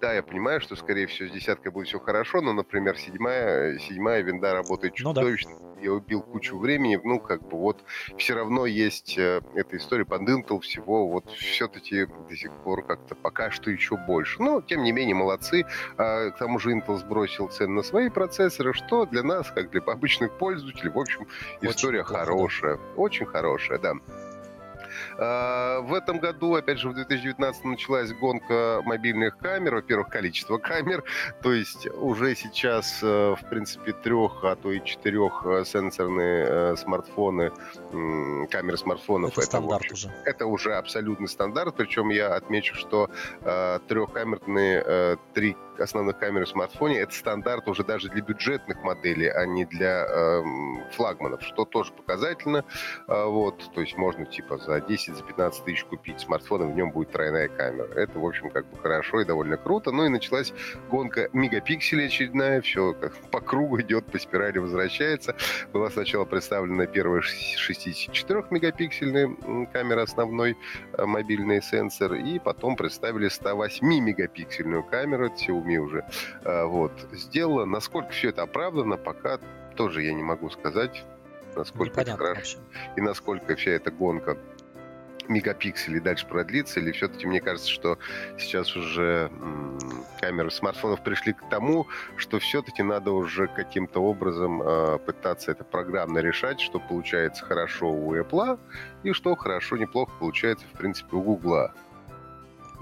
да, 0.00 0.12
я 0.12 0.22
понимаю, 0.22 0.60
что, 0.60 0.76
скорее 0.76 1.06
всего, 1.06 1.28
с 1.28 1.32
десяткой 1.32 1.72
будет 1.72 1.88
все 1.88 1.98
хорошо, 1.98 2.42
но, 2.42 2.52
например, 2.52 2.98
седьмая, 2.98 3.78
седьмая 3.78 4.20
винда 4.20 4.52
работает 4.52 4.94
чудовищно. 4.94 5.52
Ну, 5.52 5.58
да. 5.58 5.66
Я 5.80 5.92
убил 5.92 6.22
кучу 6.22 6.58
времени, 6.58 6.98
ну, 7.02 7.20
как 7.20 7.46
бы 7.46 7.58
вот 7.58 7.84
все 8.16 8.34
равно 8.34 8.66
есть 8.66 9.16
э, 9.18 9.42
эта 9.54 9.76
история 9.76 10.04
под 10.04 10.22
Intel 10.22 10.60
всего, 10.60 11.08
вот 11.08 11.30
все-таки 11.32 12.06
до 12.06 12.36
сих 12.36 12.50
пор 12.62 12.84
как-то 12.84 13.14
пока 13.14 13.50
что 13.50 13.70
еще 13.70 13.96
больше. 13.96 14.42
Но, 14.42 14.62
тем 14.62 14.82
не 14.82 14.92
менее, 14.92 15.14
молодцы. 15.14 15.66
А, 15.98 16.30
к 16.30 16.38
тому 16.38 16.58
же 16.58 16.72
Intel 16.72 16.96
сбросил 16.96 17.48
цены 17.48 17.74
на 17.74 17.82
свои 17.82 18.08
процессоры, 18.08 18.72
что 18.72 19.04
для 19.06 19.22
нас, 19.22 19.50
как 19.50 19.70
для 19.70 19.80
обычных 19.82 20.36
пользователей, 20.38 20.90
в 20.90 20.98
общем, 20.98 21.26
история 21.60 21.95
очень 22.00 22.14
хорошая. 22.14 22.78
Очень 22.96 23.26
хорошая, 23.26 23.78
да. 23.78 23.94
А, 25.18 25.80
в 25.80 25.94
этом 25.94 26.18
году, 26.18 26.54
опять 26.54 26.78
же, 26.78 26.88
в 26.88 26.94
2019 26.94 27.64
началась 27.64 28.12
гонка 28.12 28.82
мобильных 28.84 29.38
камер. 29.38 29.76
Во-первых, 29.76 30.08
количество 30.08 30.58
камер. 30.58 31.04
То 31.42 31.52
есть 31.52 31.86
уже 31.88 32.34
сейчас, 32.34 33.00
э, 33.02 33.34
в 33.34 33.48
принципе, 33.48 33.92
трех, 33.92 34.44
а 34.44 34.56
то 34.56 34.72
и 34.72 34.84
четырех 34.84 35.42
э, 35.44 35.64
сенсорные 35.64 36.46
э, 36.48 36.76
смартфоны, 36.76 37.52
камеры 38.50 38.76
смартфонов. 38.76 39.32
Это, 39.32 39.40
это 39.40 39.46
стандарт 39.46 39.82
общем, 39.90 39.94
уже. 39.94 40.14
Это 40.24 40.46
уже 40.46 40.74
абсолютный 40.74 41.28
стандарт. 41.28 41.74
Причем 41.76 42.10
я 42.10 42.34
отмечу, 42.34 42.74
что 42.74 43.10
трехкамерные, 43.88 45.18
три 45.34 45.56
основных 45.80 46.18
камер 46.18 46.44
в 46.44 46.48
смартфоне 46.48 47.00
это 47.00 47.14
стандарт 47.14 47.68
уже 47.68 47.84
даже 47.84 48.08
для 48.08 48.22
бюджетных 48.22 48.82
моделей, 48.82 49.28
а 49.28 49.46
не 49.46 49.64
для 49.64 50.06
э, 50.06 50.42
флагманов, 50.92 51.42
что 51.42 51.64
тоже 51.64 51.92
показательно. 51.92 52.64
Э, 53.08 53.24
вот, 53.26 53.70
то 53.74 53.80
есть 53.80 53.96
можно 53.96 54.26
типа 54.26 54.58
за 54.58 54.80
10-15 54.88 55.64
тысяч 55.64 55.84
купить 55.84 56.20
смартфон, 56.20 56.62
и 56.62 56.72
в 56.72 56.76
нем 56.76 56.90
будет 56.90 57.12
тройная 57.12 57.48
камера. 57.48 57.92
Это, 57.94 58.18
в 58.18 58.24
общем, 58.24 58.50
как 58.50 58.66
бы 58.66 58.78
хорошо 58.78 59.20
и 59.20 59.24
довольно 59.24 59.56
круто. 59.56 59.90
Ну 59.90 60.06
и 60.06 60.08
началась 60.08 60.52
гонка 60.90 61.28
мегапикселей 61.32 62.06
очередная, 62.06 62.60
все 62.60 62.94
как 62.94 63.14
по 63.30 63.40
кругу 63.40 63.80
идет, 63.80 64.06
по 64.06 64.18
спирали 64.18 64.58
возвращается. 64.58 65.36
Была 65.72 65.90
сначала 65.90 66.24
представлена 66.24 66.86
первая 66.86 67.22
64-мегапиксельная 67.22 69.66
камера 69.72 70.02
основной, 70.02 70.56
э, 70.92 71.04
мобильный 71.04 71.62
сенсор, 71.62 72.14
и 72.14 72.38
потом 72.38 72.76
представили 72.76 73.28
108-мегапиксельную 73.28 74.82
камеру, 74.82 75.26
это 75.26 75.34
Xiaomi 75.34 75.76
уже 75.76 76.04
а, 76.44 76.66
вот, 76.66 76.92
сделала. 77.12 77.64
Насколько 77.64 78.10
все 78.10 78.30
это 78.30 78.42
оправдано, 78.42 78.96
пока 78.96 79.38
тоже 79.76 80.02
я 80.02 80.14
не 80.14 80.22
могу 80.22 80.50
сказать, 80.50 81.04
насколько 81.54 82.00
Непонятно 82.00 82.24
это 82.24 82.34
хорошо. 82.34 82.58
Вообще. 82.58 82.92
И 82.96 83.00
насколько 83.00 83.56
вся 83.56 83.70
эта 83.72 83.90
гонка 83.90 84.36
мегапикселей 85.28 86.00
дальше 86.00 86.26
продлится, 86.26 86.80
или 86.80 86.92
все-таки 86.92 87.26
мне 87.26 87.40
кажется, 87.40 87.70
что 87.70 87.98
сейчас 88.38 88.74
уже 88.76 89.30
камеры 90.20 90.50
смартфонов 90.50 91.02
пришли 91.02 91.32
к 91.32 91.48
тому, 91.48 91.86
что 92.16 92.38
все-таки 92.38 92.82
надо 92.82 93.10
уже 93.10 93.46
каким-то 93.48 94.00
образом 94.00 94.62
э, 94.62 94.98
пытаться 94.98 95.52
это 95.52 95.64
программно 95.64 96.18
решать, 96.18 96.60
что 96.60 96.78
получается 96.80 97.44
хорошо 97.44 97.90
у 97.92 98.14
Apple, 98.14 98.58
и 99.02 99.12
что 99.12 99.36
хорошо, 99.36 99.76
неплохо 99.76 100.12
получается, 100.18 100.66
в 100.72 100.78
принципе, 100.78 101.16
у 101.16 101.22
Google. 101.22 101.70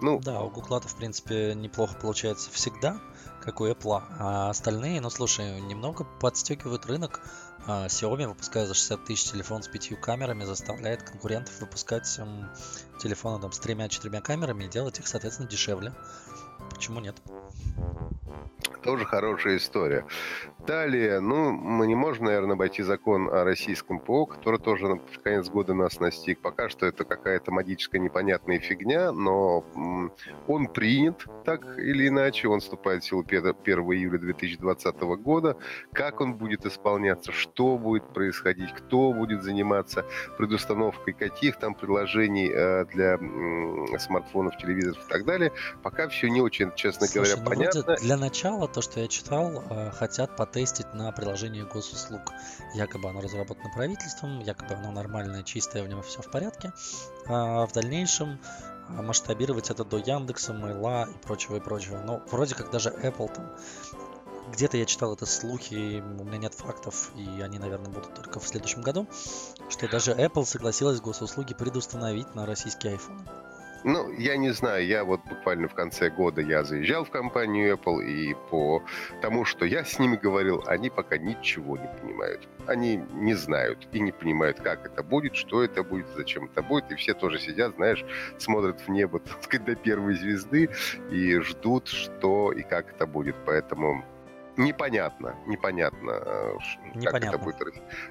Ну, 0.00 0.20
да, 0.20 0.40
у 0.40 0.50
Google, 0.50 0.80
в 0.80 0.96
принципе, 0.96 1.54
неплохо 1.54 1.96
получается 2.00 2.50
всегда, 2.50 3.00
как 3.40 3.60
у 3.60 3.66
Apple. 3.66 4.02
А 4.18 4.50
остальные, 4.50 5.00
ну 5.00 5.10
слушай, 5.10 5.60
немного 5.60 6.04
подстегивают 6.20 6.86
рынок. 6.86 7.20
А, 7.66 7.86
Xiaomi, 7.86 8.26
выпуская 8.26 8.66
за 8.66 8.74
60 8.74 9.04
тысяч 9.04 9.30
телефон 9.30 9.62
с 9.62 9.68
пятью 9.68 9.96
камерами, 9.96 10.44
заставляет 10.44 11.02
конкурентов 11.02 11.58
выпускать 11.60 12.18
м, 12.18 12.50
телефоны 13.00 13.40
там, 13.40 13.52
с 13.52 13.58
тремя-четырьмя 13.58 14.20
камерами 14.20 14.64
и 14.64 14.68
делать 14.68 14.98
их, 14.98 15.08
соответственно, 15.08 15.48
дешевле. 15.48 15.94
Почему 16.70 17.00
нет? 17.00 17.16
Тоже 18.84 19.06
хорошая 19.06 19.56
история. 19.56 20.04
Далее, 20.66 21.20
ну, 21.20 21.52
мы 21.52 21.86
не 21.86 21.94
можем, 21.94 22.26
наверное, 22.26 22.54
обойти 22.54 22.82
закон 22.82 23.28
о 23.28 23.44
российском 23.44 23.98
ПО, 23.98 24.26
который 24.26 24.58
тоже 24.58 24.88
на 24.88 24.98
конец 25.22 25.48
года 25.48 25.74
нас 25.74 26.00
настиг. 26.00 26.40
Пока 26.40 26.68
что 26.68 26.86
это 26.86 27.04
какая-то 27.04 27.50
магическая 27.50 28.00
непонятная 28.00 28.58
фигня, 28.58 29.12
но 29.12 29.64
он 30.46 30.68
принят 30.68 31.26
так 31.44 31.78
или 31.78 32.08
иначе. 32.08 32.48
Он 32.48 32.60
вступает 32.60 33.02
в 33.02 33.06
силу 33.06 33.22
1 33.26 33.44
июля 33.44 34.18
2020 34.18 35.00
года. 35.00 35.56
Как 35.92 36.20
он 36.20 36.34
будет 36.34 36.66
исполняться, 36.66 37.32
что 37.32 37.78
будет 37.78 38.12
происходить, 38.12 38.72
кто 38.72 39.12
будет 39.12 39.42
заниматься 39.42 40.04
предустановкой 40.38 41.14
каких 41.14 41.58
там 41.58 41.74
приложений 41.74 42.50
э, 42.54 42.84
для 42.86 43.18
смартфонов, 43.98 44.56
телевизоров 44.58 45.04
и 45.06 45.08
так 45.10 45.24
далее, 45.24 45.52
пока 45.82 46.08
все 46.08 46.28
не 46.28 46.40
очень, 46.40 46.53
честно 46.74 47.06
Слушай, 47.06 47.14
говоря, 47.14 47.36
ну 47.36 47.44
понятно. 47.44 47.96
Для 47.96 48.16
начала 48.16 48.68
то, 48.68 48.82
что 48.82 49.00
я 49.00 49.08
читал, 49.08 49.62
э, 49.70 49.90
хотят 49.92 50.36
потестить 50.36 50.92
на 50.94 51.10
приложении 51.12 51.62
госуслуг. 51.62 52.32
Якобы 52.74 53.08
оно 53.10 53.20
разработано 53.20 53.70
правительством, 53.74 54.40
якобы 54.40 54.74
оно 54.74 54.92
нормальное, 54.92 55.42
чистое, 55.42 55.82
в 55.82 55.88
нем 55.88 56.02
все 56.02 56.22
в 56.22 56.30
порядке. 56.30 56.72
А 57.26 57.66
в 57.66 57.72
дальнейшем 57.72 58.40
а, 58.88 59.02
масштабировать 59.02 59.70
это 59.70 59.84
до 59.84 59.98
Яндекса, 59.98 60.52
Мейла 60.52 61.08
и 61.08 61.18
прочего, 61.24 61.56
и 61.56 61.60
прочего. 61.60 61.98
Но 61.98 62.22
вроде 62.30 62.54
как 62.54 62.70
даже 62.70 62.90
Apple 62.90 63.34
там 63.34 63.50
где-то 64.52 64.76
я 64.76 64.84
читал 64.84 65.14
это 65.14 65.26
слухи, 65.26 66.00
у 66.00 66.24
меня 66.24 66.38
нет 66.38 66.54
фактов, 66.54 67.10
и 67.16 67.40
они, 67.40 67.58
наверное, 67.58 67.90
будут 67.90 68.14
только 68.14 68.40
в 68.40 68.46
следующем 68.46 68.82
году, 68.82 69.08
что 69.68 69.88
даже 69.88 70.12
Apple 70.12 70.44
согласилась 70.44 71.00
госуслуги 71.00 71.54
предустановить 71.54 72.34
на 72.34 72.46
российские 72.46 72.94
iPhone. 72.94 73.26
Ну, 73.84 74.10
я 74.12 74.38
не 74.38 74.50
знаю, 74.50 74.86
я 74.86 75.04
вот 75.04 75.20
буквально 75.28 75.68
в 75.68 75.74
конце 75.74 76.08
года 76.08 76.40
я 76.40 76.64
заезжал 76.64 77.04
в 77.04 77.10
компанию 77.10 77.74
Apple, 77.76 78.02
и 78.02 78.34
по 78.50 78.82
тому, 79.20 79.44
что 79.44 79.66
я 79.66 79.84
с 79.84 79.98
ними 79.98 80.16
говорил, 80.16 80.64
они 80.66 80.88
пока 80.88 81.18
ничего 81.18 81.76
не 81.76 81.88
понимают. 82.00 82.48
Они 82.66 82.96
не 83.12 83.34
знают 83.34 83.86
и 83.92 84.00
не 84.00 84.10
понимают, 84.10 84.58
как 84.58 84.86
это 84.86 85.02
будет, 85.02 85.36
что 85.36 85.62
это 85.62 85.82
будет, 85.82 86.06
зачем 86.16 86.46
это 86.46 86.62
будет, 86.62 86.90
и 86.92 86.94
все 86.94 87.12
тоже 87.12 87.38
сидят, 87.38 87.74
знаешь, 87.74 88.02
смотрят 88.38 88.80
в 88.80 88.88
небо, 88.88 89.18
так 89.24 89.42
сказать, 89.42 89.66
до 89.66 89.74
первой 89.74 90.14
звезды 90.14 90.70
и 91.10 91.38
ждут, 91.40 91.88
что 91.88 92.52
и 92.52 92.62
как 92.62 92.90
это 92.90 93.06
будет. 93.06 93.36
Поэтому 93.44 94.02
непонятно, 94.56 95.36
непонятно, 95.46 96.22
непонятно, 96.94 97.10
как 97.10 97.24
это 97.24 97.38
будет 97.38 97.56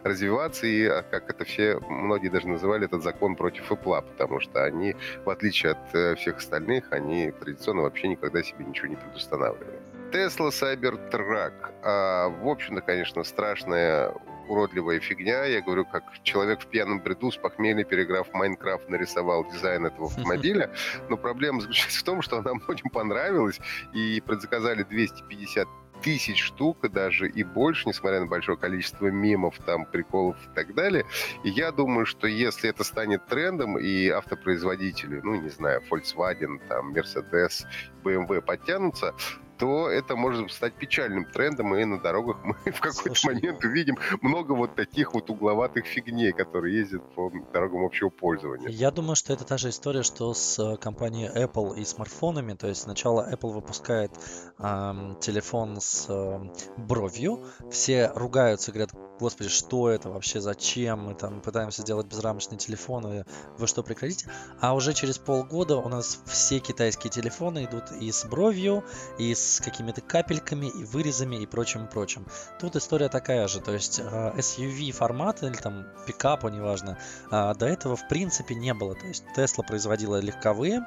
развиваться, 0.04 0.68
и 0.68 0.86
а, 0.86 1.04
как 1.04 1.30
это 1.30 1.46
все, 1.46 1.80
многие 1.80 2.30
даже 2.30 2.48
называли 2.48 2.86
этот 2.86 3.04
закон 3.04 3.36
против 3.36 3.72
Apple, 3.72 4.02
потому 4.02 4.40
что 4.40 4.64
они, 4.64 4.96
в 5.26 5.30
отличие 5.30 5.74
от 5.74 5.96
э, 5.96 6.16
всех 6.16 6.38
остальных, 6.38 6.92
они 6.92 7.32
традиционно 7.32 7.84
вообще 7.84 8.08
никогда 8.08 8.44
себе 8.44 8.66
ничего 8.66 8.88
не 8.88 8.96
предустанавливали. 8.96 9.80
Tesla 10.12 10.50
Cybertruck. 10.50 11.54
А, 11.82 12.30
в 12.30 12.48
общем-то, 12.48 12.82
конечно, 12.82 13.24
страшная 13.24 14.14
уродливая 14.48 15.00
фигня. 15.00 15.46
Я 15.46 15.62
говорю, 15.62 15.86
как 15.86 16.04
человек 16.24 16.62
в 16.62 16.68
пьяном 16.68 17.02
бреду 17.02 17.32
с 17.32 17.38
похмелья, 17.38 17.84
переграв 17.84 18.32
Майнкрафт, 18.34 18.90
нарисовал 18.90 19.46
дизайн 19.50 19.86
этого 19.86 20.08
автомобиля. 20.10 20.72
Но 21.10 21.18
проблема 21.18 21.62
заключается 21.62 22.00
в 22.00 22.04
том, 22.04 22.22
что 22.22 22.38
она 22.38 22.54
многим 22.68 22.90
понравилась, 22.90 23.60
и 23.94 24.22
предзаказали 24.26 24.84
250 24.84 25.68
тысяч 26.04 26.42
штук 26.44 26.90
даже 26.92 27.30
и 27.30 27.44
больше, 27.44 27.88
несмотря 27.88 28.20
на 28.20 28.28
большое 28.28 28.58
количество 28.58 29.08
мемов, 29.08 29.58
там, 29.66 29.86
приколов 29.86 30.36
и 30.46 30.56
так 30.56 30.76
далее. 30.76 31.06
И 31.44 31.50
я 31.50 31.72
думаю, 31.72 32.06
что 32.06 32.28
если 32.28 32.70
это 32.70 32.84
станет 32.84 33.26
трендом, 33.26 33.78
и 33.78 34.10
автопроизводители, 34.10 35.22
ну, 35.24 35.42
не 35.42 35.50
знаю, 35.50 35.82
Volkswagen, 35.90 36.60
там, 36.68 36.94
Mercedes, 36.94 37.66
BMW 38.04 38.42
подтянутся, 38.42 39.16
то 39.58 39.90
это 39.90 40.16
может 40.16 40.52
стать 40.52 40.74
печальным 40.74 41.26
трендом, 41.26 41.76
и 41.76 41.86
на 41.86 42.00
дорогах 42.00 42.38
мы 42.44 42.56
в 42.72 42.80
какой-то 42.80 43.28
момент 43.28 43.64
увидим 43.64 43.98
много 44.22 44.54
вот 44.54 44.76
таких 44.76 45.14
вот 45.14 45.30
угловатых 45.30 45.86
фигней, 45.86 46.32
которые 46.32 46.78
ездят 46.78 47.04
по 47.16 47.32
дорогам 47.54 47.86
общего 47.86 48.10
пользования. 48.10 48.70
Я 48.70 48.92
думаю, 48.92 49.16
что 49.16 49.34
это 49.34 49.46
та 49.46 49.58
же 49.58 49.70
история, 49.70 50.04
что 50.04 50.34
с 50.34 50.60
э, 50.60 50.78
компанией 50.78 51.30
Apple 51.30 51.78
и 51.80 51.86
смартфонами. 51.86 52.54
То 52.54 52.68
есть 52.68 52.82
сначала 52.82 53.30
Apple 53.32 53.52
выпускает 53.52 54.12
э, 54.60 55.16
телефон 55.20 55.80
с 55.80 56.08
э, 56.10 56.40
бровью, 56.78 57.46
все 57.72 58.12
ругаются, 58.16 58.72
говорят, 58.72 58.92
господи, 59.20 59.50
что 59.50 59.90
это 59.90 60.10
вообще, 60.10 60.42
зачем, 60.42 61.06
мы 61.06 61.16
там 61.16 61.42
пытаемся 61.42 61.82
сделать 61.82 62.08
безрамочный 62.08 62.58
телефон, 62.58 63.08
и 63.08 63.24
вы 63.58 63.68
что, 63.68 63.84
прекратите? 63.84 64.30
А 64.60 64.74
уже 64.74 64.94
через 64.94 65.18
полгода 65.18 65.78
у 65.78 65.90
нас 65.90 66.22
все 66.26 66.60
китайские 66.60 67.12
телефоны 67.12 67.66
идут 67.66 67.92
и 68.00 68.12
с 68.12 68.26
бровью, 68.26 68.84
и 69.18 69.34
с 69.34 69.53
какими-то 69.60 70.02
капельками, 70.02 70.68
и 70.68 70.84
вырезами, 70.86 71.38
и 71.38 71.46
прочим-прочим. 71.46 72.26
Тут 72.60 72.76
история 72.76 73.10
такая 73.10 73.48
же, 73.48 73.60
то 73.60 73.72
есть 73.72 74.00
а, 74.00 74.34
SUV 74.38 74.92
формат 74.92 75.44
или 75.44 75.54
там 75.54 75.86
пикапа, 76.06 76.48
неважно, 76.48 76.98
а, 77.32 77.54
до 77.54 77.66
этого 77.66 77.96
в 77.96 78.08
принципе 78.08 78.56
не 78.56 78.74
было. 78.74 78.96
То 78.96 79.08
есть 79.08 79.24
Tesla 79.36 79.66
производила 79.66 80.20
легковые, 80.20 80.86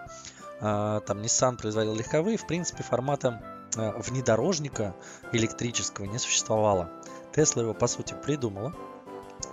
а, 0.60 1.00
там 1.00 1.18
Nissan 1.20 1.56
производил 1.56 1.94
легковые, 1.94 2.36
в 2.36 2.46
принципе 2.46 2.82
формата 2.82 3.42
внедорожника 3.76 4.94
электрического 5.32 6.06
не 6.06 6.18
существовало. 6.18 6.90
Тесла 7.34 7.62
его, 7.62 7.74
по 7.74 7.86
сути, 7.88 8.14
придумала. 8.24 8.72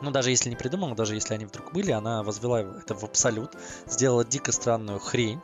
Ну, 0.02 0.12
даже 0.12 0.30
если 0.30 0.50
не 0.50 0.56
придумала, 0.56 0.96
даже 0.96 1.16
если 1.16 1.34
они 1.34 1.46
вдруг 1.46 1.74
были, 1.74 1.92
она 1.92 2.24
возвела 2.24 2.62
это 2.62 2.96
в 2.96 3.04
абсолют, 3.04 3.56
сделала 3.86 4.24
дико 4.24 4.52
странную 4.52 5.00
хрень, 5.00 5.42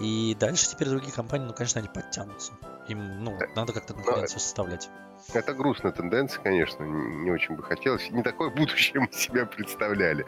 и 0.00 0.36
дальше 0.38 0.68
теперь 0.68 0.88
другие 0.88 1.12
компании, 1.12 1.46
ну, 1.46 1.52
конечно, 1.52 1.78
они 1.80 1.88
подтянутся. 1.88 2.52
Им, 2.88 3.24
ну, 3.24 3.38
надо 3.54 3.72
как-то 3.72 3.94
конкуренцию 3.94 4.40
составлять. 4.40 4.90
Это 5.34 5.54
грустная 5.54 5.92
тенденция, 5.92 6.42
конечно, 6.42 6.82
не 6.82 7.30
очень 7.30 7.54
бы 7.54 7.62
хотелось. 7.62 8.10
Не 8.10 8.22
такое 8.22 8.50
будущее 8.50 9.00
мы 9.00 9.12
себя 9.12 9.46
представляли. 9.46 10.26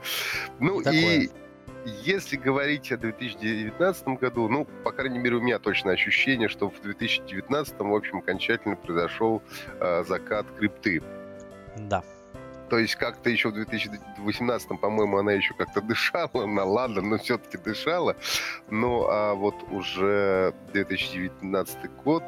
Ну 0.60 0.80
и 0.80 1.30
если 2.02 2.36
говорить 2.36 2.92
о 2.92 2.96
2019 2.96 4.08
году, 4.08 4.48
ну, 4.48 4.66
по 4.84 4.92
крайней 4.92 5.18
мере, 5.18 5.36
у 5.36 5.40
меня 5.40 5.58
точно 5.58 5.92
ощущение, 5.92 6.48
что 6.48 6.70
в 6.70 6.80
2019, 6.80 7.74
в 7.78 7.94
общем, 7.94 8.18
окончательно 8.18 8.76
произошел 8.76 9.42
э, 9.80 10.04
закат 10.04 10.46
крипты. 10.58 11.02
Да. 11.76 12.02
То 12.68 12.78
есть 12.78 12.96
как-то 12.96 13.30
еще 13.30 13.50
в 13.50 13.54
2018, 13.54 14.80
по-моему, 14.80 15.18
она 15.18 15.32
еще 15.32 15.54
как-то 15.54 15.80
дышала, 15.80 16.46
на 16.46 16.64
ладно, 16.64 17.02
но 17.02 17.18
все-таки 17.18 17.58
дышала. 17.58 18.16
Ну, 18.70 19.06
а 19.08 19.34
вот 19.34 19.54
уже 19.70 20.54
2019 20.72 21.90
год 22.04 22.22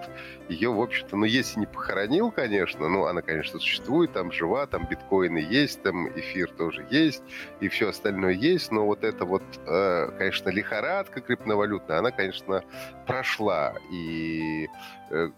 ее, 0.48 0.72
в 0.72 0.80
общем-то, 0.80 1.16
ну, 1.16 1.24
если 1.24 1.60
не 1.60 1.66
похоронил, 1.66 2.30
конечно, 2.30 2.88
ну, 2.88 3.06
она, 3.06 3.22
конечно, 3.22 3.58
существует, 3.58 4.12
там 4.12 4.30
жива, 4.30 4.66
там 4.66 4.86
биткоины 4.88 5.38
есть, 5.38 5.82
там 5.82 6.08
эфир 6.08 6.50
тоже 6.50 6.86
есть, 6.90 7.22
и 7.60 7.68
все 7.68 7.88
остальное 7.88 8.32
есть, 8.32 8.70
но 8.70 8.86
вот 8.86 9.04
это 9.04 9.24
вот, 9.24 9.42
э, 9.66 10.10
конечно, 10.18 10.50
лихорадка 10.50 11.20
криптовалютная, 11.20 11.98
она, 11.98 12.10
конечно, 12.10 12.62
прошла, 13.06 13.74
и, 13.90 14.68
э, 15.10 15.28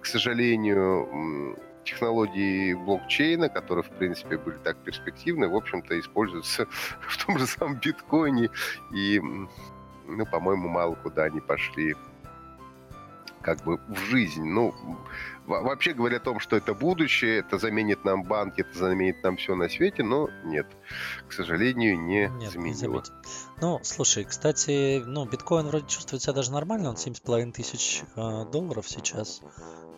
к 0.00 0.06
сожалению, 0.06 1.58
технологии 1.84 2.74
блокчейна, 2.74 3.48
которые, 3.48 3.84
в 3.84 3.90
принципе, 3.90 4.38
были 4.38 4.56
так 4.58 4.76
перспективны, 4.78 5.48
в 5.48 5.56
общем-то, 5.56 5.98
используются 5.98 6.66
в 7.00 7.24
том 7.24 7.38
же 7.38 7.46
самом 7.46 7.76
биткоине, 7.76 8.50
и, 8.92 9.20
ну, 9.20 10.26
по-моему, 10.26 10.68
мало 10.68 10.94
куда 10.96 11.24
они 11.24 11.40
пошли 11.40 11.94
как 13.44 13.62
бы 13.62 13.78
в 13.88 13.98
жизнь. 13.98 14.42
Ну, 14.42 14.74
вообще 15.46 15.92
говоря 15.92 16.16
о 16.16 16.20
том, 16.20 16.40
что 16.40 16.56
это 16.56 16.74
будущее, 16.74 17.40
это 17.40 17.58
заменит 17.58 18.04
нам 18.04 18.22
банки, 18.22 18.62
это 18.62 18.76
заменит 18.76 19.22
нам 19.22 19.36
все 19.36 19.54
на 19.54 19.68
свете, 19.68 20.02
но 20.02 20.30
нет, 20.44 20.66
к 21.28 21.32
сожалению, 21.32 22.00
не 22.00 22.28
нет, 22.28 22.52
заменило. 22.52 23.02
Не 23.02 23.60
ну, 23.60 23.80
слушай, 23.82 24.24
кстати, 24.24 25.02
ну, 25.04 25.26
биткоин 25.26 25.66
вроде 25.66 25.86
чувствует 25.86 26.22
себя 26.22 26.32
даже 26.32 26.52
нормально, 26.52 26.88
он 26.88 26.94
7,5 26.96 27.52
тысяч 27.52 28.02
э, 28.16 28.44
долларов 28.50 28.88
сейчас 28.88 29.42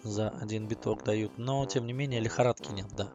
за 0.06 0.30
один 0.30 0.68
биток 0.68 1.04
дают, 1.04 1.38
но 1.38 1.66
тем 1.66 1.86
не 1.86 1.92
менее 1.92 2.20
лихорадки 2.20 2.70
нет, 2.72 2.86
да. 2.96 3.12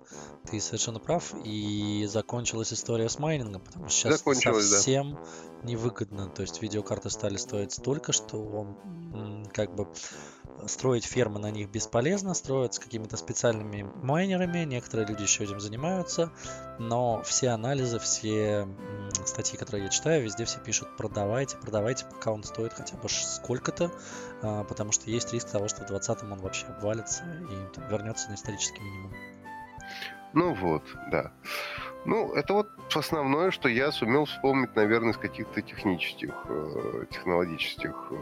Ты 0.49 0.59
совершенно 0.59 0.99
прав, 0.99 1.33
и 1.43 2.05
закончилась 2.09 2.73
история 2.73 3.09
с 3.09 3.19
майнингом, 3.19 3.61
потому 3.61 3.89
что 3.89 4.11
сейчас 4.11 4.41
совсем 4.41 5.13
да. 5.13 5.67
невыгодно, 5.67 6.29
то 6.29 6.41
есть 6.41 6.61
видеокарты 6.61 7.09
стали 7.09 7.37
стоить 7.37 7.73
столько, 7.73 8.11
что 8.11 8.75
как 9.53 9.75
бы 9.75 9.87
строить 10.67 11.05
фермы 11.05 11.39
на 11.39 11.51
них 11.51 11.69
бесполезно, 11.69 12.33
строят 12.33 12.73
с 12.73 12.79
какими-то 12.79 13.17
специальными 13.17 13.83
майнерами, 14.03 14.63
некоторые 14.65 15.07
люди 15.07 15.23
еще 15.23 15.43
этим 15.43 15.59
занимаются, 15.59 16.31
но 16.79 17.21
все 17.23 17.49
анализы, 17.49 17.99
все 17.99 18.67
статьи, 19.27 19.57
которые 19.57 19.85
я 19.85 19.89
читаю, 19.89 20.23
везде 20.23 20.45
все 20.45 20.59
пишут 20.59 20.95
продавайте, 20.97 21.57
продавайте, 21.57 22.05
пока 22.05 22.31
он 22.31 22.43
стоит 22.43 22.73
хотя 22.73 22.97
бы 22.97 23.09
сколько-то, 23.09 23.91
а, 24.41 24.63
потому 24.63 24.91
что 24.91 25.09
есть 25.09 25.33
риск 25.33 25.49
того, 25.49 25.67
что 25.67 25.85
в 25.85 25.91
20-м 25.91 26.31
он 26.31 26.39
вообще 26.39 26.65
обвалится 26.67 27.23
и 27.23 27.91
вернется 27.91 28.29
на 28.29 28.35
исторический 28.35 28.81
минимум. 28.81 29.13
Ну 30.33 30.53
вот, 30.53 30.83
да. 31.11 31.31
Ну, 32.05 32.33
это 32.33 32.53
вот 32.53 32.69
основное, 32.95 33.51
что 33.51 33.69
я 33.69 33.91
сумел 33.91 34.25
вспомнить, 34.25 34.75
наверное, 34.75 35.11
из 35.11 35.17
каких-то 35.17 35.61
технических, 35.61 36.33
э, 36.49 37.05
технологических 37.11 37.95
э, 38.11 38.15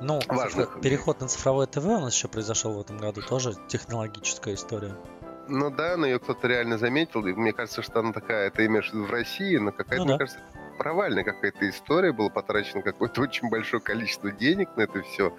ну, 0.00 0.20
важных. 0.28 0.80
переход 0.80 1.20
на 1.20 1.28
цифровое 1.28 1.66
ТВ 1.66 1.84
у 1.84 2.00
нас 2.00 2.14
еще 2.14 2.28
произошел 2.28 2.74
в 2.74 2.80
этом 2.80 2.98
году, 2.98 3.20
тоже 3.22 3.54
технологическая 3.66 4.54
история. 4.54 4.94
Ну 5.48 5.70
да, 5.70 5.96
но 5.96 6.06
ее 6.06 6.18
кто-то 6.18 6.46
реально 6.46 6.78
заметил, 6.78 7.26
и 7.26 7.32
мне 7.32 7.52
кажется, 7.52 7.82
что 7.82 8.00
она 8.00 8.12
такая, 8.12 8.48
это 8.48 8.64
имеешь 8.66 8.90
в 8.90 8.94
виду 8.94 9.04
в 9.04 9.10
России, 9.10 9.56
но 9.56 9.72
какая-то, 9.72 10.04
ну, 10.04 10.04
мне 10.04 10.14
да. 10.14 10.18
кажется, 10.18 10.40
провальная 10.78 11.24
какая-то 11.24 11.68
история, 11.68 12.12
было 12.12 12.28
потрачено 12.28 12.82
какое-то 12.82 13.22
очень 13.22 13.50
большое 13.50 13.82
количество 13.82 14.30
денег 14.30 14.68
на 14.76 14.82
это 14.82 15.02
все. 15.02 15.36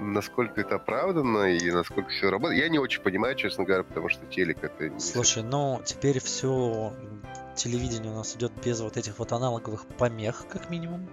Насколько 0.00 0.62
это 0.62 0.76
оправдано 0.76 1.54
и 1.54 1.70
насколько 1.70 2.08
все 2.10 2.30
работает, 2.30 2.62
я 2.62 2.68
не 2.68 2.78
очень 2.78 3.02
понимаю, 3.02 3.34
честно 3.36 3.64
говоря, 3.64 3.84
потому 3.84 4.08
что 4.08 4.24
телек 4.26 4.64
это... 4.64 4.98
Слушай, 4.98 5.42
ну 5.42 5.82
теперь 5.84 6.20
все 6.20 6.92
телевидение 7.54 8.10
у 8.10 8.16
нас 8.16 8.34
идет 8.36 8.52
без 8.64 8.80
вот 8.80 8.96
этих 8.96 9.18
вот 9.18 9.32
аналоговых 9.32 9.86
помех, 9.86 10.46
как 10.48 10.70
минимум. 10.70 11.08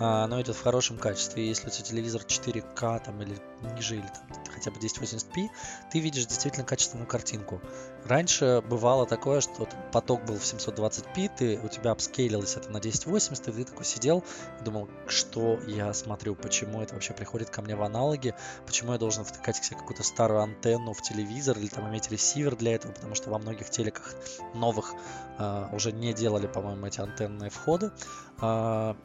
А, 0.00 0.24
оно 0.24 0.40
идет 0.40 0.56
в 0.56 0.62
хорошем 0.62 0.96
качестве. 0.96 1.46
Если 1.46 1.68
у 1.68 1.70
тебя 1.70 1.84
телевизор 1.84 2.22
4К 2.22 3.04
там, 3.04 3.20
или 3.20 3.36
ниже, 3.76 3.96
или 3.96 4.06
там, 4.06 4.42
хотя 4.50 4.70
бы 4.70 4.78
1080p, 4.78 5.48
ты 5.92 6.00
видишь 6.00 6.24
действительно 6.24 6.64
качественную 6.64 7.06
картинку. 7.06 7.60
Раньше 8.06 8.62
бывало 8.66 9.06
такое, 9.06 9.42
что 9.42 9.68
поток 9.92 10.24
был 10.24 10.36
в 10.36 10.42
720p, 10.42 11.30
ты, 11.36 11.60
у 11.62 11.68
тебя 11.68 11.90
апскейлилось 11.90 12.56
это 12.56 12.70
на 12.70 12.78
1080, 12.78 13.48
и 13.48 13.52
ты 13.52 13.64
такой 13.64 13.84
сидел 13.84 14.24
и 14.60 14.64
думал, 14.64 14.88
что 15.06 15.60
я 15.66 15.92
смотрю, 15.92 16.34
почему 16.34 16.80
это 16.80 16.94
вообще 16.94 17.12
приходит 17.12 17.50
ко 17.50 17.60
мне 17.60 17.76
в 17.76 17.82
аналоге, 17.82 18.34
почему 18.66 18.92
я 18.92 18.98
должен 18.98 19.24
втыкать 19.24 19.56
себе 19.56 19.76
какую-то 19.76 20.02
старую 20.02 20.40
антенну 20.40 20.94
в 20.94 21.02
телевизор 21.02 21.58
или 21.58 21.68
там 21.68 21.86
иметь 21.90 22.10
ресивер 22.10 22.56
для 22.56 22.74
этого, 22.74 22.92
потому 22.92 23.14
что 23.14 23.28
во 23.28 23.38
многих 23.38 23.68
телеках 23.68 24.14
новых 24.54 24.94
uh, 25.38 25.74
уже 25.74 25.92
не 25.92 26.14
делали, 26.14 26.46
по-моему, 26.46 26.86
эти 26.86 27.00
антенные 27.00 27.50
входы. 27.50 27.92
Uh, 28.38 28.96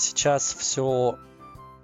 сейчас 0.00 0.54
все... 0.54 1.18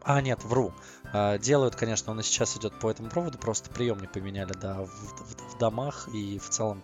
А, 0.03 0.21
нет, 0.21 0.45
вру. 0.45 0.73
А, 1.13 1.39
делают, 1.39 1.77
конечно, 1.77 2.13
он 2.13 2.21
и 2.21 2.23
сейчас 2.23 2.57
идет 2.57 2.79
по 2.79 2.91
этому 2.91 3.09
проводу, 3.09 3.39
просто 3.39 3.71
приемник 3.71 4.13
поменяли, 4.13 4.53
да, 4.53 4.83
в, 4.83 4.87
в, 4.87 5.55
в 5.55 5.59
домах 5.59 6.09
и 6.13 6.39
в 6.39 6.49
целом 6.49 6.83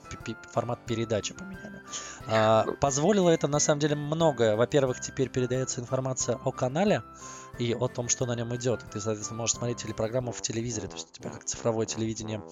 формат 0.52 0.84
передачи 0.86 1.34
поменяли. 1.34 1.82
А, 2.26 2.64
ну. 2.66 2.74
позволило 2.74 3.30
это 3.30 3.48
на 3.48 3.58
самом 3.58 3.80
деле 3.80 3.94
многое. 3.96 4.56
Во-первых, 4.56 5.00
теперь 5.00 5.28
передается 5.28 5.80
информация 5.80 6.36
о 6.36 6.52
канале, 6.52 7.02
и 7.58 7.74
о 7.74 7.88
том, 7.88 8.08
что 8.08 8.26
на 8.26 8.34
нем 8.34 8.54
идет. 8.56 8.80
ты, 8.92 9.00
соответственно, 9.00 9.38
можешь 9.38 9.56
смотреть 9.56 9.78
телепрограмму 9.78 10.32
в 10.32 10.40
телевизоре. 10.40 10.88
То 10.88 10.94
есть 10.94 11.08
у 11.10 11.20
тебя 11.20 11.30
как 11.30 11.44
цифровое 11.44 11.86
телевидение 11.86 12.42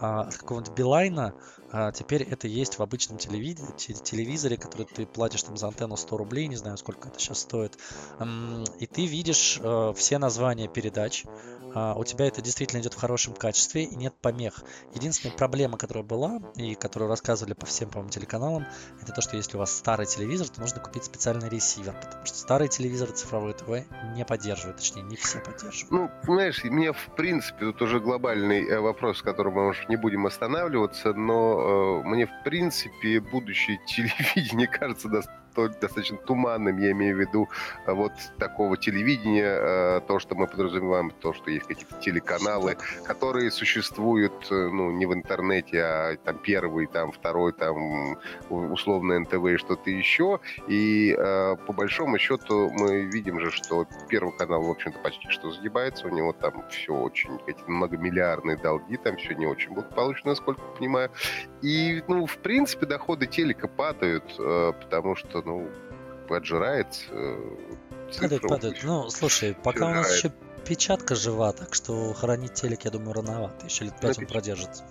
а, 0.00 0.22
от 0.22 0.36
какого-нибудь 0.36 0.74
Билайна, 0.74 1.34
а 1.72 1.92
теперь 1.92 2.22
это 2.22 2.48
есть 2.48 2.78
в 2.78 2.82
обычном 2.82 3.18
телевид... 3.18 3.58
телевизоре, 3.76 4.56
который 4.56 4.86
ты 4.86 5.06
платишь 5.06 5.42
там 5.42 5.56
за 5.56 5.68
антенну 5.68 5.96
100 5.96 6.16
рублей, 6.16 6.46
не 6.46 6.56
знаю, 6.56 6.76
сколько 6.78 7.08
это 7.08 7.18
сейчас 7.18 7.40
стоит. 7.40 7.78
И 8.78 8.86
ты 8.86 9.06
видишь 9.06 9.58
э, 9.62 9.92
все 9.96 10.18
названия 10.18 10.68
передач, 10.68 11.24
а, 11.78 11.94
у 11.94 12.04
тебя 12.04 12.26
это 12.26 12.40
действительно 12.40 12.80
идет 12.80 12.94
в 12.94 12.98
хорошем 12.98 13.34
качестве 13.34 13.84
и 13.84 13.94
нет 13.94 14.14
помех. 14.22 14.62
Единственная 14.94 15.36
проблема, 15.36 15.76
которая 15.76 16.04
была 16.04 16.40
и 16.54 16.74
которую 16.74 17.10
рассказывали 17.10 17.52
по 17.52 17.66
всем, 17.66 17.90
по-моему, 17.90 18.10
телеканалам, 18.10 18.66
это 19.02 19.12
то, 19.12 19.20
что 19.20 19.36
если 19.36 19.58
у 19.58 19.60
вас 19.60 19.76
старый 19.76 20.06
телевизор, 20.06 20.48
то 20.48 20.62
нужно 20.62 20.80
купить 20.80 21.04
специальный 21.04 21.50
ресивер, 21.50 21.94
потому 22.00 22.24
что 22.24 22.38
старый 22.38 22.68
телевизор 22.68 23.10
цифровой 23.12 23.52
ТВ 23.52 23.84
не 24.14 24.24
поддерживает, 24.24 24.45
точнее, 24.54 25.02
не 25.02 25.16
все 25.16 25.40
поддерживают. 25.40 25.90
Ну, 25.90 26.10
понимаешь, 26.24 26.62
мне 26.64 26.92
в 26.92 27.14
принципе 27.16 27.66
тут 27.66 27.82
уже 27.82 28.00
глобальный 28.00 28.66
э, 28.66 28.80
вопрос, 28.80 29.18
с 29.18 29.22
которым 29.22 29.54
мы, 29.54 29.64
может, 29.66 29.88
не 29.88 29.96
будем 29.96 30.26
останавливаться, 30.26 31.12
но 31.12 32.02
э, 32.04 32.08
мне 32.08 32.26
в 32.26 32.44
принципе 32.44 33.20
будущее 33.20 33.80
телевидение 33.86 34.68
кажется 34.68 35.08
достаточно 35.08 35.45
достаточно 35.56 36.16
туманным, 36.18 36.78
я 36.78 36.92
имею 36.92 37.16
в 37.16 37.20
виду 37.20 37.48
а, 37.86 37.94
вот 37.94 38.12
такого 38.38 38.76
телевидения, 38.76 39.46
а, 39.48 40.00
то, 40.00 40.18
что 40.18 40.34
мы 40.34 40.46
подразумеваем, 40.46 41.10
то, 41.10 41.32
что 41.32 41.50
есть 41.50 41.66
какие-то 41.66 41.98
телеканалы, 42.00 42.76
которые 43.04 43.50
существуют, 43.50 44.50
э, 44.50 44.54
ну, 44.54 44.90
не 44.90 45.06
в 45.06 45.14
интернете, 45.14 45.82
а 45.82 46.16
там 46.16 46.38
первый, 46.38 46.86
там 46.86 47.12
второй, 47.12 47.52
там 47.52 48.18
условно 48.50 49.18
НТВ 49.20 49.44
и 49.46 49.56
что-то 49.56 49.90
еще. 49.90 50.40
И 50.68 51.14
э, 51.16 51.56
по 51.66 51.72
большому 51.72 52.18
счету 52.18 52.70
мы 52.70 53.02
видим 53.02 53.40
же, 53.40 53.50
что 53.50 53.86
первый 54.08 54.36
канал, 54.36 54.62
в 54.62 54.70
общем-то, 54.70 54.98
почти 55.00 55.28
что 55.30 55.50
загибается, 55.50 56.06
у 56.06 56.10
него 56.10 56.32
там 56.32 56.64
все 56.70 56.94
очень, 56.94 57.38
эти 57.46 57.62
многомиллиардные 57.66 58.56
долги, 58.56 58.96
там 58.96 59.16
все 59.16 59.34
не 59.34 59.46
очень 59.46 59.72
благополучно, 59.72 60.30
насколько 60.30 60.60
понимаю. 60.78 61.10
И, 61.62 62.02
ну, 62.08 62.26
в 62.26 62.36
принципе, 62.38 62.86
доходы 62.86 63.26
телека 63.26 63.68
падают, 63.68 64.24
э, 64.38 64.72
потому 64.80 65.16
что, 65.16 65.42
ну, 65.46 65.70
поджирает 66.28 67.06
э, 67.10 67.56
Падает, 68.20 68.42
падает. 68.42 68.76
Ну, 68.84 69.08
слушай, 69.10 69.56
пока 69.64 69.86
у 69.86 69.94
нас 69.94 70.16
еще 70.16 70.32
печатка 70.64 71.14
жива, 71.14 71.52
так 71.52 71.74
что 71.74 72.12
хоронить 72.14 72.54
телек, 72.54 72.84
я 72.84 72.90
думаю, 72.90 73.14
рановато. 73.14 73.66
Еще 73.66 73.84
лет 73.84 73.98
пять 74.00 74.18
он 74.18 74.26
продержится. 74.26 74.84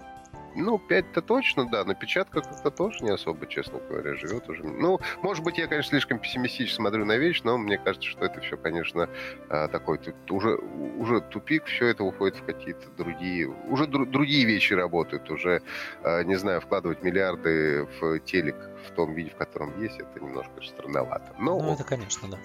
Ну, 0.56 0.82
5-то 0.90 1.22
точно, 1.22 1.68
да, 1.70 1.84
но 1.84 1.94
печатка 1.94 2.42
как-то 2.42 2.72
тоже 2.72 3.04
не 3.04 3.12
особо, 3.12 3.46
честно 3.46 3.80
говоря, 3.80 4.16
живет 4.16 4.48
уже. 4.50 4.64
Ну, 4.64 5.00
может 5.22 5.44
быть, 5.44 5.58
я, 5.58 5.68
конечно, 5.68 5.90
слишком 5.90 6.20
пессимистично 6.20 6.76
смотрю 6.76 7.06
на 7.06 7.18
вещь, 7.18 7.42
но 7.44 7.58
мне 7.58 7.78
кажется, 7.78 8.08
что 8.10 8.26
это 8.26 8.40
все, 8.42 8.56
конечно, 8.58 9.10
а, 9.50 9.68
такой 9.68 10.00
уже, 10.30 10.56
уже 10.56 11.22
тупик, 11.22 11.66
все 11.66 11.88
это 11.88 12.04
уходит 12.04 12.38
в 12.38 12.46
какие-то 12.46 12.90
другие, 12.98 13.48
уже 13.48 13.86
дру- 13.86 14.06
другие 14.06 14.46
вещи 14.46 14.74
работают, 14.74 15.30
уже, 15.30 15.62
а, 16.04 16.24
не 16.24 16.36
знаю, 16.36 16.62
вкладывать 16.62 17.04
миллиарды 17.04 17.88
в 18.00 18.20
телек 18.20 18.56
в 18.88 18.92
том 18.96 19.14
виде, 19.14 19.32
в 19.32 19.36
котором 19.36 19.82
есть, 19.82 20.00
это 20.00 20.20
немножко 20.20 20.62
странновато. 20.64 21.34
Но... 21.38 21.60
Ну, 21.60 21.74
это, 21.74 21.84
конечно, 21.84 22.30
да. 22.30 22.38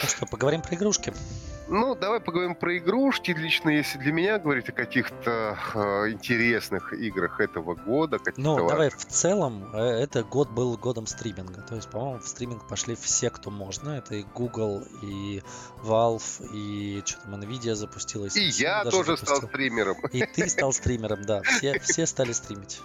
Ну 0.00 0.08
что, 0.08 0.26
поговорим 0.26 0.62
про 0.62 0.74
игрушки? 0.74 1.12
Ну, 1.68 1.94
давай 1.94 2.20
поговорим 2.20 2.54
про 2.54 2.76
игрушки. 2.76 3.30
Лично, 3.30 3.70
если 3.70 3.98
для 3.98 4.12
меня 4.12 4.38
говорить 4.38 4.68
о 4.68 4.72
каких-то 4.72 5.58
э, 5.74 6.10
интересных 6.10 6.92
играх 6.92 7.40
этого 7.40 7.74
года. 7.74 8.18
Ну, 8.36 8.68
давай 8.68 8.90
в 8.90 9.06
целом, 9.06 9.74
э, 9.74 9.78
это 9.78 10.22
год 10.22 10.50
был 10.50 10.76
годом 10.76 11.06
стриминга. 11.06 11.62
То 11.62 11.76
есть, 11.76 11.88
по-моему, 11.88 12.20
в 12.20 12.28
стриминг 12.28 12.66
пошли 12.68 12.94
все, 12.94 13.30
кто 13.30 13.50
можно. 13.50 13.90
Это 13.90 14.16
и 14.16 14.22
Google, 14.34 14.82
и 15.02 15.42
Valve, 15.82 16.46
и 16.52 17.02
что 17.06 17.22
там, 17.22 17.40
Nvidia 17.40 17.74
запустилась. 17.74 18.36
И 18.36 18.44
я 18.44 18.84
тоже 18.84 19.16
запустил. 19.16 19.36
стал 19.36 19.48
стримером. 19.48 19.96
И 20.12 20.26
ты 20.26 20.48
стал 20.48 20.72
стримером, 20.72 21.24
да. 21.24 21.42
Все, 21.42 21.78
все 21.80 22.06
стали 22.06 22.32
стримить. 22.32 22.80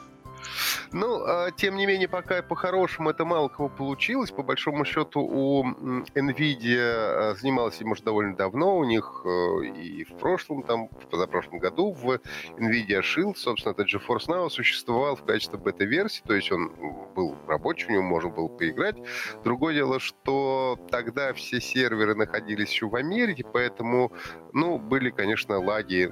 Ну, 0.92 1.24
а, 1.26 1.52
тем 1.52 1.76
не 1.76 1.86
менее, 1.86 2.08
пока 2.08 2.42
по-хорошему 2.42 3.10
это 3.10 3.26
мало 3.26 3.50
кого 3.50 3.70
получилось. 3.70 4.32
По 4.32 4.44
большому 4.44 4.86
счету, 4.86 5.22
у 5.22 5.64
NVIDIA 5.64 6.80
а, 6.80 7.36
занималась 7.40 7.80
им 7.82 7.92
уже 7.92 8.04
довольно 8.04 8.36
давно. 8.36 8.78
У 8.78 8.84
них 8.84 9.22
э, 9.26 9.66
и 9.66 10.04
в 10.04 10.18
прошлом, 10.18 10.64
там, 10.64 10.90
в 10.90 11.08
позапрошлом 11.08 11.60
году 11.60 11.92
в 11.92 12.20
NVIDIA 12.58 13.02
Shield, 13.02 13.36
собственно, 13.36 13.74
этот 13.74 13.88
GeForce 13.88 14.28
Now 14.28 14.50
существовал 14.50 15.16
в 15.16 15.24
качестве 15.24 15.60
бета-версии, 15.60 16.24
то 16.26 16.34
есть 16.34 16.52
он 16.52 16.72
был 17.16 17.36
рабочий, 17.48 17.88
у 17.90 17.92
него 17.92 18.04
можно 18.04 18.30
было 18.30 18.48
поиграть. 18.48 18.96
Другое 19.44 19.74
дело, 19.74 20.00
что 20.00 20.78
тогда 20.90 21.34
все 21.34 21.60
серверы 21.62 22.16
находились 22.16 22.70
еще 22.70 22.88
в 22.88 22.96
Америке, 22.96 23.46
поэтому, 23.52 24.12
ну, 24.54 24.78
были, 24.78 25.10
конечно, 25.10 25.60
лаги, 25.60 26.12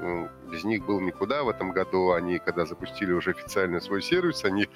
без 0.52 0.64
них 0.64 0.86
было 0.86 1.00
никуда. 1.00 1.44
В 1.44 1.50
этом 1.50 1.72
году 1.72 2.12
они, 2.12 2.40
когда 2.40 2.66
запустили 2.66 3.12
уже 3.12 3.32
официально 3.32 3.80
свой 3.80 4.02
сервис, 4.02 4.45
они 4.46 4.70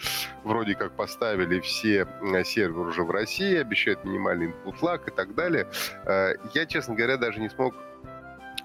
вроде 0.43 0.75
как 0.75 0.95
поставили 0.95 1.59
все 1.59 2.07
серверы 2.45 2.89
уже 2.89 3.03
в 3.03 3.11
России, 3.11 3.55
обещают 3.55 4.03
минимальный 4.03 4.47
input 4.47 4.79
lag 4.81 5.07
и 5.07 5.11
так 5.11 5.35
далее. 5.35 5.67
Э, 6.05 6.33
я, 6.53 6.65
честно 6.65 6.95
говоря, 6.95 7.17
даже 7.17 7.39
не 7.39 7.49
смог 7.49 7.75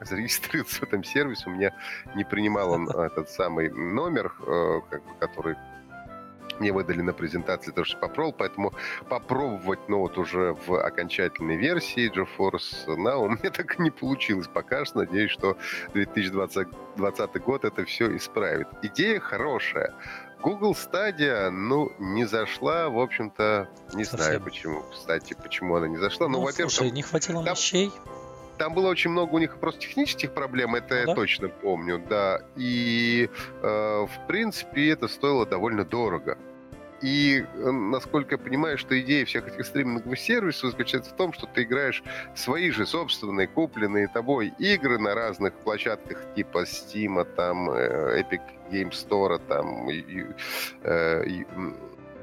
зарегистрироваться 0.01 0.81
в 0.81 0.83
этом 0.83 1.05
сервисе. 1.05 1.45
У 1.47 1.51
меня 1.51 1.75
не 2.15 2.25
принимал 2.25 2.73
он 2.73 2.89
этот 2.89 3.31
самый 3.31 3.71
номер, 3.71 4.33
э, 4.47 4.81
который 5.21 5.57
мне 6.61 6.73
выдали 6.73 7.01
на 7.01 7.13
презентации 7.13 7.73
то, 7.73 7.85
что 7.85 7.99
попробовал, 7.99 8.33
поэтому 8.33 8.73
попробовать, 9.09 9.81
ну 9.89 9.99
вот 9.99 10.19
уже 10.19 10.57
в 10.67 10.81
окончательной 10.85 11.57
версии 11.57 12.11
GeForce 12.11 12.87
Now 12.87 13.25
у 13.25 13.29
меня 13.29 13.51
так 13.55 13.79
и 13.79 13.83
не 13.83 13.91
получилось 13.91 14.49
пока 14.49 14.85
что. 14.85 14.99
Надеюсь, 14.99 15.31
что 15.31 15.57
2020 15.95 16.69
2020 16.97 17.43
год 17.43 17.65
это 17.65 17.85
все 17.85 18.17
исправит. 18.17 18.69
Идея 18.83 19.21
хорошая. 19.21 19.95
Google 20.45 20.75
Stadia, 20.75 21.49
ну, 21.49 21.91
не 21.99 22.27
зашла, 22.27 22.91
в 22.91 22.99
общем-то, 22.99 23.69
не 23.95 24.05
Совсем. 24.05 24.25
знаю 24.25 24.41
почему, 24.43 24.83
кстати, 24.93 25.35
почему 25.43 25.75
она 25.77 25.89
не 25.89 25.97
зашла. 25.97 26.29
Ну, 26.29 26.39
ну 26.39 26.45
во-первых, 26.45 26.71
слушай, 26.71 26.89
там, 26.89 26.95
не 26.95 27.03
хватило 27.03 27.43
там, 27.43 27.53
мощей. 27.53 27.91
Там 28.59 28.75
было 28.75 28.89
очень 28.89 29.11
много 29.11 29.35
у 29.35 29.39
них 29.39 29.59
просто 29.59 29.81
технических 29.81 30.35
проблем, 30.35 30.75
это 30.75 30.95
ну, 30.95 31.01
я 31.01 31.07
да? 31.07 31.15
точно 31.15 31.49
помню, 31.49 31.99
да. 32.09 32.43
И, 32.57 33.31
э, 33.63 34.07
в 34.07 34.27
принципе, 34.29 34.91
это 34.91 35.09
стоило 35.09 35.47
довольно 35.47 35.85
дорого. 35.85 36.37
И, 37.01 37.45
э, 37.55 37.71
насколько 37.71 38.35
я 38.35 38.39
понимаю, 38.39 38.79
что 38.79 38.99
идея 39.01 39.25
всех 39.25 39.49
этих 39.49 39.67
стриминговых 39.67 40.19
сервисов 40.19 40.71
заключается 40.71 41.11
в 41.11 41.17
том, 41.17 41.33
что 41.33 41.47
ты 41.47 41.63
играешь 41.65 42.03
свои 42.35 42.71
же 42.71 42.87
собственные, 42.87 43.49
купленные 43.49 44.09
тобой 44.09 44.53
игры 44.59 44.99
на 44.99 45.15
разных 45.15 45.55
площадках 45.55 46.19
типа 46.35 46.65
Steam, 46.65 47.25
там, 47.37 47.71
э, 47.71 48.23
Epic 48.23 48.43
Game 48.71 48.91
Store, 48.91 49.41
там, 49.49 49.89
э, 49.89 51.45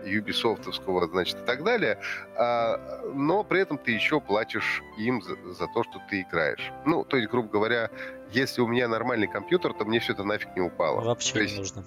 Ubisoftовского, 0.05 1.07
значит, 1.07 1.37
и 1.37 1.45
так 1.45 1.63
далее, 1.63 1.99
а, 2.35 3.03
но 3.13 3.43
при 3.43 3.61
этом 3.61 3.77
ты 3.77 3.91
еще 3.91 4.19
платишь 4.19 4.81
им 4.97 5.21
за, 5.21 5.35
за 5.53 5.67
то, 5.67 5.83
что 5.83 6.01
ты 6.09 6.21
играешь. 6.21 6.71
Ну, 6.85 7.03
то 7.03 7.17
есть, 7.17 7.29
грубо 7.29 7.49
говоря, 7.49 7.89
если 8.31 8.61
у 8.61 8.67
меня 8.67 8.87
нормальный 8.87 9.27
компьютер, 9.27 9.73
то 9.73 9.85
мне 9.85 9.99
все 9.99 10.13
это 10.13 10.23
нафиг 10.23 10.55
не 10.55 10.61
упало. 10.61 11.01
Вообще 11.01 11.33
то 11.33 11.45
не 11.45 11.57
нужно. 11.57 11.83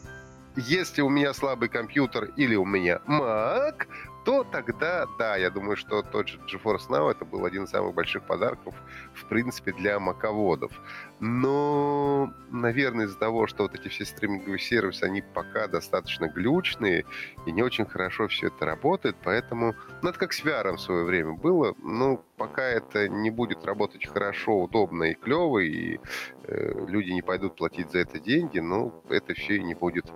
Если 0.57 1.03
у 1.03 1.09
меня 1.09 1.35
слабый 1.35 1.69
компьютер 1.69 2.31
или 2.37 2.55
у 2.55 2.65
меня 2.65 3.01
Mac, 3.09 3.87
то 4.25 4.45
тогда, 4.45 5.07
да, 5.19 5.37
я 5.37 5.51
думаю, 5.51 5.77
что 5.77 6.03
тот 6.03 6.29
же 6.29 6.39
GeForce 6.39 6.89
Now 6.89 7.11
это 7.11 7.25
был 7.25 7.45
один 7.45 7.65
из 7.65 7.71
самых 7.71 7.95
больших 7.95 8.23
подарков, 8.25 8.75
в 9.15 9.25
принципе, 9.27 9.73
для 9.73 10.01
маководов. 10.01 10.73
Но, 11.21 12.33
наверное, 12.51 13.07
из-за 13.07 13.19
того, 13.19 13.47
что 13.47 13.65
вот 13.65 13.75
эти 13.75 13.89
все 13.89 14.05
стриминговые 14.05 14.59
сервисы, 14.59 15.05
они 15.05 15.23
пока 15.23 15.69
достаточно 15.69 16.29
глючные 16.29 17.05
и 17.47 17.53
не 17.53 17.63
очень 17.63 17.87
хорошо 17.87 18.29
все 18.29 18.49
это 18.49 18.65
работает, 18.65 19.17
поэтому, 19.23 19.75
ну, 20.03 20.09
это 20.09 20.19
как 20.19 20.33
с 20.33 20.43
VR 20.43 20.73
в 20.73 20.81
свое 20.81 21.05
время 21.05 21.35
было, 21.35 21.75
ну, 21.83 22.25
пока 22.37 22.63
это 22.63 23.09
не 23.09 23.31
будет 23.31 23.65
работать 23.65 24.07
хорошо, 24.07 24.63
удобно 24.63 25.05
и 25.05 25.15
клево, 25.15 25.59
и 25.59 25.99
э, 26.45 26.87
люди 26.87 27.11
не 27.11 27.23
пойдут 27.23 27.57
платить 27.57 27.91
за 27.91 27.99
это 27.99 28.19
деньги, 28.19 28.59
ну, 28.59 29.03
это 29.09 29.35
все 29.35 29.57
и 29.57 29.63
не 29.63 29.75
будет 29.75 30.07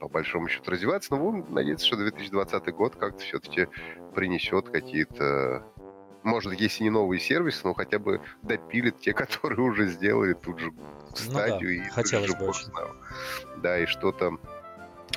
по 0.00 0.08
большому 0.08 0.48
счету 0.48 0.70
развиваться, 0.70 1.14
но 1.14 1.18
будем 1.18 1.54
надеяться, 1.54 1.86
что 1.86 1.96
2020 1.96 2.74
год 2.74 2.96
как-то 2.96 3.22
все-таки 3.22 3.68
принесет 4.14 4.68
какие-то 4.70 5.64
может, 6.22 6.52
если 6.52 6.84
не 6.84 6.90
новые 6.90 7.18
сервисы, 7.18 7.60
но 7.64 7.74
хотя 7.74 7.98
бы 7.98 8.20
допилит 8.42 9.00
те, 9.00 9.12
которые 9.14 9.60
уже 9.60 9.86
сделали 9.88 10.34
тут 10.34 10.58
же 10.58 10.72
стадию 11.14 11.78
ну 11.78 11.82
да, 11.82 11.86
и 11.86 11.90
хотелось 11.90 12.34
бы 12.34 12.46
очень. 12.46 12.68
Да, 13.62 13.78
и 13.78 13.86
что-то 13.86 14.38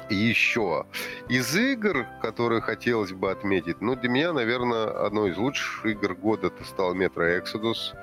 еще. 0.09 0.85
Из 1.29 1.55
игр, 1.55 2.05
которые 2.21 2.61
хотелось 2.61 3.11
бы 3.11 3.31
отметить, 3.31 3.81
ну, 3.81 3.95
для 3.95 4.09
меня, 4.09 4.33
наверное, 4.33 5.05
одной 5.05 5.31
из 5.31 5.37
лучших 5.37 5.85
игр 5.85 6.15
года 6.15 6.47
это 6.47 6.63
стал 6.63 6.95
Metro 6.95 7.41
Exodus. 7.41 7.95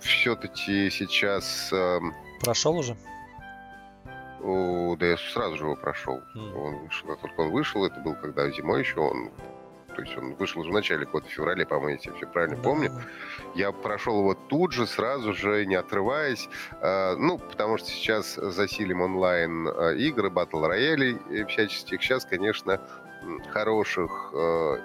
Все-таки 0.00 0.90
сейчас... 0.90 1.70
Э, 1.72 2.00
Прошел 2.40 2.76
уже? 2.76 2.96
Да 4.40 5.06
я 5.06 5.16
сразу 5.16 5.56
же 5.56 5.64
его 5.64 5.76
прошел. 5.76 6.22
Mm. 6.34 6.54
Он 6.54 6.78
вышел, 6.84 7.08
как 7.08 7.20
только 7.20 7.40
он 7.40 7.50
вышел, 7.50 7.84
это 7.84 8.00
был 8.00 8.14
когда 8.14 8.50
зимой 8.50 8.80
еще, 8.80 9.00
он 9.00 9.30
то 9.98 10.04
есть 10.04 10.16
он 10.16 10.34
вышел 10.36 10.60
уже 10.60 10.70
в 10.70 10.74
начале 10.74 11.06
года, 11.06 11.26
в 11.26 11.30
феврале, 11.30 11.66
по-моему, 11.66 11.96
если 11.96 12.10
я 12.10 12.16
все 12.16 12.26
правильно 12.28 12.54
да. 12.54 12.62
помню. 12.62 12.92
Я 13.56 13.72
прошел 13.72 14.20
его 14.20 14.34
тут 14.34 14.70
же, 14.70 14.86
сразу 14.86 15.32
же, 15.32 15.66
не 15.66 15.74
отрываясь. 15.74 16.48
Э, 16.80 17.16
ну, 17.16 17.36
потому 17.38 17.78
что 17.78 17.88
сейчас 17.88 18.36
засилим 18.36 19.00
онлайн 19.00 19.66
э, 19.66 19.96
игры, 19.96 20.30
батл 20.30 20.64
рояли 20.64 21.18
всяческих. 21.48 22.00
Сейчас, 22.00 22.24
конечно, 22.24 22.80
хороших 23.50 24.30
э, 24.34 24.76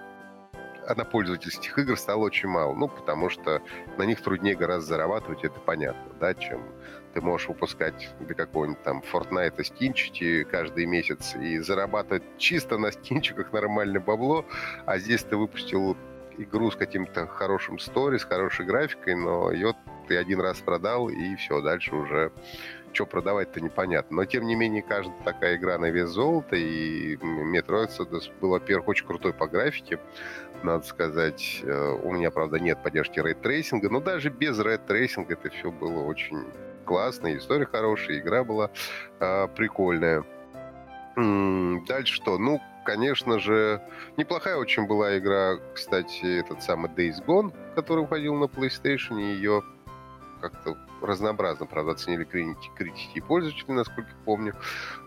однопользовательских 0.87 1.77
игр 1.77 1.95
стало 1.95 2.21
очень 2.23 2.49
мало. 2.49 2.73
Ну, 2.73 2.87
потому 2.87 3.29
что 3.29 3.61
на 3.97 4.03
них 4.03 4.19
труднее 4.19 4.55
гораздо 4.55 4.95
зарабатывать, 4.95 5.43
это 5.43 5.59
понятно, 5.59 6.11
да, 6.19 6.33
чем 6.33 6.63
ты 7.13 7.21
можешь 7.21 7.47
выпускать 7.47 8.09
для 8.19 8.35
какого-нибудь 8.35 8.83
там 8.83 9.03
Fortnite 9.11 9.63
скинчики 9.63 10.43
каждый 10.43 10.85
месяц 10.85 11.35
и 11.35 11.59
зарабатывать 11.59 12.23
чисто 12.37 12.77
на 12.77 12.91
скинчиках 12.91 13.53
нормальное 13.53 14.01
бабло, 14.01 14.45
а 14.85 14.97
здесь 14.97 15.23
ты 15.23 15.37
выпустил 15.37 15.95
игру 16.37 16.71
с 16.71 16.75
каким-то 16.75 17.27
хорошим 17.27 17.79
стори, 17.79 18.17
с 18.17 18.23
хорошей 18.23 18.65
графикой, 18.65 19.15
но 19.15 19.51
ее 19.51 19.73
ты 20.07 20.17
один 20.17 20.41
раз 20.41 20.59
продал, 20.59 21.09
и 21.09 21.35
все, 21.35 21.61
дальше 21.61 21.95
уже 21.95 22.31
что 22.93 23.05
продавать-то 23.07 23.59
непонятно. 23.59 24.17
Но, 24.17 24.25
тем 24.25 24.45
не 24.45 24.55
менее, 24.55 24.83
каждая 24.83 25.17
такая 25.23 25.55
игра 25.55 25.77
на 25.77 25.89
вес 25.89 26.09
золота, 26.09 26.55
и 26.55 27.15
Metro 27.15 27.87
Exodus 27.87 28.31
был, 28.39 28.49
во-первых, 28.49 28.87
очень 28.87 29.07
крутой 29.07 29.33
по 29.33 29.47
графике, 29.47 29.99
надо 30.63 30.85
сказать. 30.85 31.61
Э, 31.63 31.91
у 32.03 32.11
меня, 32.11 32.31
правда, 32.31 32.59
нет 32.59 32.81
поддержки 32.83 33.19
рейтрейсинга, 33.19 33.89
но 33.89 33.99
даже 33.99 34.29
без 34.29 34.59
рейтрейсинга 34.59 35.33
это 35.33 35.49
все 35.49 35.71
было 35.71 36.03
очень 36.03 36.45
классно, 36.85 37.35
история 37.35 37.65
хорошая, 37.65 38.19
игра 38.19 38.43
была 38.43 38.69
э, 39.19 39.47
прикольная. 39.55 40.23
Дальше 41.15 42.15
что? 42.15 42.39
Ну, 42.39 42.59
конечно 42.85 43.39
же, 43.39 43.81
неплохая 44.17 44.57
очень 44.57 44.87
была 44.87 45.17
игра, 45.17 45.57
кстати, 45.73 46.39
этот 46.39 46.63
самый 46.63 46.89
Days 46.89 47.23
Gone, 47.25 47.53
который 47.75 48.01
выходил 48.01 48.35
на 48.35 48.45
PlayStation, 48.45 49.19
ее 49.19 49.61
как-то 50.41 50.75
разнообразно, 51.03 51.65
правда, 51.65 51.91
оценили 51.91 52.23
критики, 52.23 52.71
критики 52.75 53.17
и 53.17 53.21
пользователи, 53.21 53.71
насколько 53.71 54.09
помню. 54.25 54.55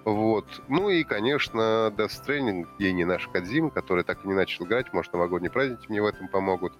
Вот. 0.04 0.46
Ну 0.68 0.88
и, 0.90 1.02
конечно, 1.04 1.92
Death 1.96 2.12
Stranding, 2.24 2.66
гений 2.78 3.04
наш 3.04 3.26
Кадзима, 3.28 3.70
который 3.70 4.04
так 4.04 4.24
и 4.24 4.28
не 4.28 4.34
начал 4.34 4.64
играть. 4.64 4.92
Может, 4.92 5.12
новогодние 5.12 5.50
праздники 5.50 5.86
мне 5.88 6.02
в 6.02 6.06
этом 6.06 6.28
помогут. 6.28 6.72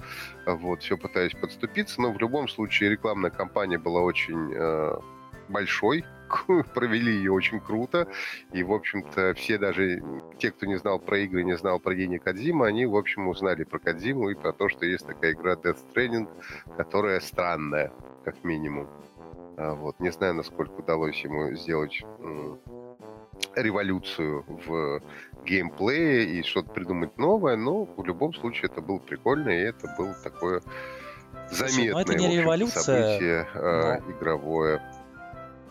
Вот, 0.47 0.83
все 0.83 0.97
пытаюсь 0.97 1.35
подступиться, 1.35 2.01
но 2.01 2.13
в 2.13 2.19
любом 2.19 2.49
случае 2.49 2.91
рекламная 2.91 3.31
кампания 3.31 3.79
была 3.79 4.01
очень 4.01 4.53
э, 4.55 4.97
большой, 5.49 6.05
провели 6.75 7.13
ее 7.13 7.33
очень 7.33 7.61
круто. 7.61 8.09
И, 8.53 8.63
в 8.63 8.73
общем-то, 8.73 9.35
все 9.35 9.59
даже 9.59 10.03
те, 10.39 10.51
кто 10.51 10.67
не 10.67 10.77
знал 10.77 10.99
про 10.99 11.19
игры, 11.19 11.43
не 11.45 11.57
знал 11.57 11.79
про 11.79 11.95
Гений 11.95 12.19
Кадзима, 12.19 12.67
они, 12.67 12.87
в 12.87 12.97
общем, 12.97 13.29
узнали 13.29 13.65
про 13.65 13.79
Кадзиму 13.79 14.31
и 14.31 14.35
про 14.35 14.53
то, 14.53 14.69
что 14.69 14.87
есть 14.87 15.07
такая 15.07 15.33
игра 15.33 15.55
Death 15.55 15.79
Stranding, 15.95 16.29
которая 16.77 17.21
странная, 17.21 17.93
как 18.25 18.45
минимум. 18.45 18.89
А, 19.57 19.75
вот. 19.75 19.99
Не 20.01 20.11
знаю, 20.11 20.35
насколько 20.35 20.73
удалось 20.81 21.19
ему 21.25 21.53
сделать 21.55 22.03
революцию 23.55 24.45
в 24.67 25.03
геймплее 25.45 26.25
и 26.25 26.43
что-то 26.43 26.71
придумать 26.71 27.17
новое, 27.19 27.57
но 27.57 27.85
в 27.85 28.05
любом 28.05 28.35
случае 28.35 28.71
это 28.71 28.81
было 28.81 28.99
прикольно, 28.99 29.51
и 29.51 29.63
это 29.63 29.95
было 29.97 30.15
такое 30.23 30.63
заметное 31.51 31.93
ну 31.93 31.99
это 32.01 32.15
не 32.15 32.37
революция, 32.37 32.83
событие 32.83 33.47
э, 33.55 34.01
но... 34.01 34.13
игровое. 34.13 34.83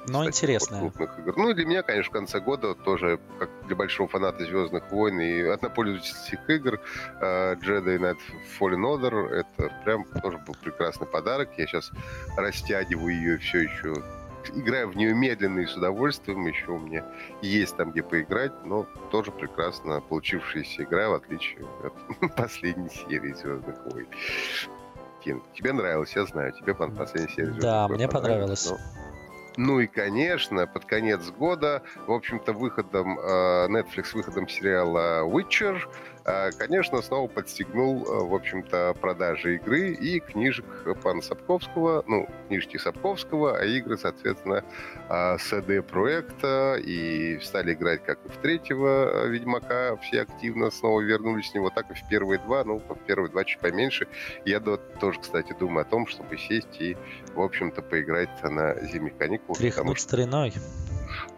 Но 0.07 0.25
интересно. 0.25 0.79
Крупных 0.79 1.19
игр. 1.19 1.33
Ну 1.37 1.53
для 1.53 1.65
меня, 1.65 1.83
конечно, 1.83 2.09
в 2.09 2.13
конце 2.13 2.39
года 2.39 2.75
тоже, 2.75 3.19
как 3.39 3.49
для 3.67 3.75
большого 3.75 4.07
фаната 4.09 4.45
Звездных 4.45 4.91
войн 4.91 5.19
и 5.19 5.41
однопользовательских 5.41 6.49
игр, 6.49 6.79
uh, 7.21 7.59
Jedi 7.59 7.97
Knight 7.97 8.17
Fallen 8.59 8.81
Order, 8.81 9.29
это 9.29 9.71
прям 9.83 10.05
тоже 10.21 10.37
был 10.39 10.55
прекрасный 10.61 11.07
подарок. 11.07 11.49
Я 11.57 11.65
сейчас 11.67 11.91
растягиваю 12.37 13.15
ее 13.15 13.37
все 13.37 13.61
еще 13.61 13.93
играю 14.53 14.89
в 14.89 14.95
нее 14.95 15.13
медленно 15.13 15.59
и 15.59 15.65
с 15.65 15.75
удовольствием. 15.75 16.45
Еще 16.45 16.71
у 16.71 16.79
меня 16.79 17.03
есть 17.41 17.75
там 17.77 17.91
где 17.91 18.03
поиграть, 18.03 18.53
но 18.63 18.85
тоже 19.11 19.31
прекрасно 19.31 20.01
получившаяся 20.01 20.83
игра, 20.83 21.09
в 21.09 21.15
отличие 21.15 21.65
от 21.83 22.35
последней 22.35 22.89
серии 22.89 23.33
Звездных 23.33 23.75
войн. 23.85 24.07
тебе 25.23 25.73
нравилось, 25.73 26.15
я 26.15 26.25
знаю, 26.25 26.53
тебе 26.53 26.75
последняя 26.75 27.29
серия 27.29 27.51
Звездных 27.51 27.61
Да, 27.61 27.87
мне 27.87 28.07
понравилось. 28.07 28.69
Но... 28.69 28.77
Ну 29.57 29.79
и, 29.79 29.87
конечно, 29.87 30.67
под 30.67 30.85
конец 30.85 31.29
года, 31.29 31.83
в 32.07 32.11
общем-то, 32.11 32.53
выходом 32.53 33.17
э, 33.17 33.67
Netflix, 33.69 34.13
выходом 34.13 34.47
сериала 34.49 35.27
Witcher, 35.27 35.79
конечно, 36.57 37.03
снова 37.03 37.27
подстегнул, 37.27 38.03
э, 38.03 38.25
в 38.25 38.33
общем-то, 38.33 38.95
продажи 38.99 39.57
игры 39.57 39.93
и 39.93 40.19
книжек 40.19 40.65
пана 41.03 41.21
Сапковского, 41.21 42.03
ну, 42.07 42.27
книжки 42.47 42.77
Сапковского, 42.77 43.59
а 43.59 43.63
игры, 43.63 43.95
соответственно, 43.95 44.63
а, 45.07 45.37
CD 45.37 45.83
проекта, 45.83 46.77
и 46.83 47.39
стали 47.41 47.73
играть 47.73 48.03
как 48.03 48.17
и 48.25 48.29
в 48.29 48.37
третьего 48.37 49.25
э, 49.25 49.29
Ведьмака, 49.29 49.97
все 49.97 50.21
активно 50.21 50.71
снова 50.71 51.01
вернулись 51.01 51.51
с 51.51 51.53
него, 51.53 51.69
так 51.69 51.91
и 51.91 51.93
в 51.93 52.07
первые 52.09 52.39
два, 52.39 52.63
ну, 52.63 52.79
в 52.79 52.95
первые 53.05 53.29
два 53.29 53.43
чуть 53.43 53.59
поменьше. 53.59 54.07
Я 54.45 54.59
тоже, 54.59 55.19
кстати, 55.19 55.55
думаю 55.59 55.83
о 55.83 55.89
том, 55.89 56.07
чтобы 56.07 56.37
сесть 56.37 56.81
и, 56.81 56.97
в 57.35 57.41
общем-то, 57.41 57.83
поиграть 57.83 58.43
на 58.43 58.73
зимних 58.87 59.15
каникулах. 59.17 59.59
Тряхнуть 59.59 59.99
что... 59.99 60.07
стариной. 60.07 60.53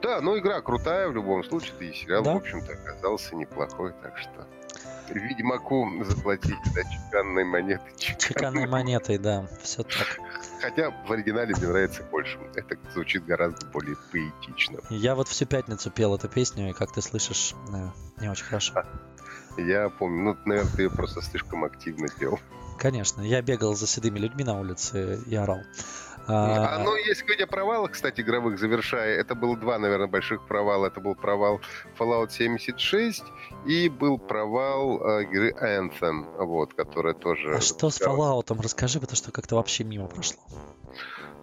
Да, 0.02 0.22
ну 0.22 0.38
игра 0.38 0.62
крутая 0.62 1.10
в 1.10 1.14
любом 1.14 1.44
случае, 1.44 1.74
и 1.82 1.94
сериал, 1.94 2.24
да? 2.24 2.34
в 2.34 2.38
общем-то, 2.38 2.72
оказался 2.72 3.36
неплохой, 3.36 3.94
так 4.02 4.18
что 4.18 4.48
Ведьмаку 5.10 5.90
заплатить, 6.04 6.58
да, 6.76 6.84
чеканной 6.84 7.44
монетой. 7.46 7.94
Чеканной 7.98 8.68
монетой, 8.68 9.18
да, 9.18 9.48
все 9.62 9.84
так. 9.84 10.20
Хотя 10.62 10.92
в 10.92 11.12
оригинале 11.12 11.56
мне 11.56 11.68
нравится 11.68 12.04
больше. 12.04 12.38
Это 12.56 12.78
звучит 12.94 13.26
гораздо 13.26 13.66
более 13.68 13.96
поэтично. 14.12 14.80
Я 14.90 15.16
вот 15.16 15.28
всю 15.28 15.46
пятницу 15.46 15.92
пел 15.92 16.16
эту 16.16 16.28
песню, 16.28 16.70
и 16.70 16.74
как 16.74 16.92
ты 16.92 17.02
слышишь, 17.02 17.54
не 18.20 18.30
очень 18.30 18.46
хорошо. 18.46 18.84
Я 19.58 19.90
помню, 19.90 20.24
ну, 20.24 20.38
наверное, 20.46 20.72
ты 20.76 20.84
ее 20.84 20.90
просто 20.90 21.22
слишком 21.22 21.64
активно 21.64 22.08
пел. 22.20 22.40
Конечно, 22.78 23.22
я 23.22 23.42
бегал 23.42 23.76
за 23.76 23.88
седыми 23.88 24.20
людьми 24.20 24.44
на 24.44 24.60
улице 24.60 25.20
и 25.26 25.36
орал. 25.36 25.62
А, 26.28 26.80
ну, 26.80 26.96
если 26.96 27.24
говорить 27.24 27.44
о 27.44 27.48
провалах, 27.48 27.92
кстати, 27.92 28.22
игровых, 28.22 28.60
завершая, 28.60 29.20
это 29.20 29.36
было 29.36 29.56
два, 29.58 29.78
наверное, 29.80 30.08
больших 30.08 30.46
провала. 30.48 30.88
Это 30.88 31.00
был 31.00 31.16
провал 31.16 31.62
Fallout 31.98 32.32
76 32.32 33.24
и 33.66 33.90
был 33.90 34.18
провал 34.18 35.20
э, 35.20 35.24
игры 35.24 35.54
Anthem, 35.62 36.26
вот, 36.46 36.74
которая 36.74 37.14
тоже... 37.14 37.56
А 37.56 37.62
что 37.62 37.90
с 37.90 38.02
Fallout? 38.02 38.56
Расскажи, 38.62 39.00
потому 39.00 39.16
что 39.16 39.32
как-то 39.32 39.56
вообще 39.56 39.84
мимо 39.84 40.08
прошло. 40.08 40.40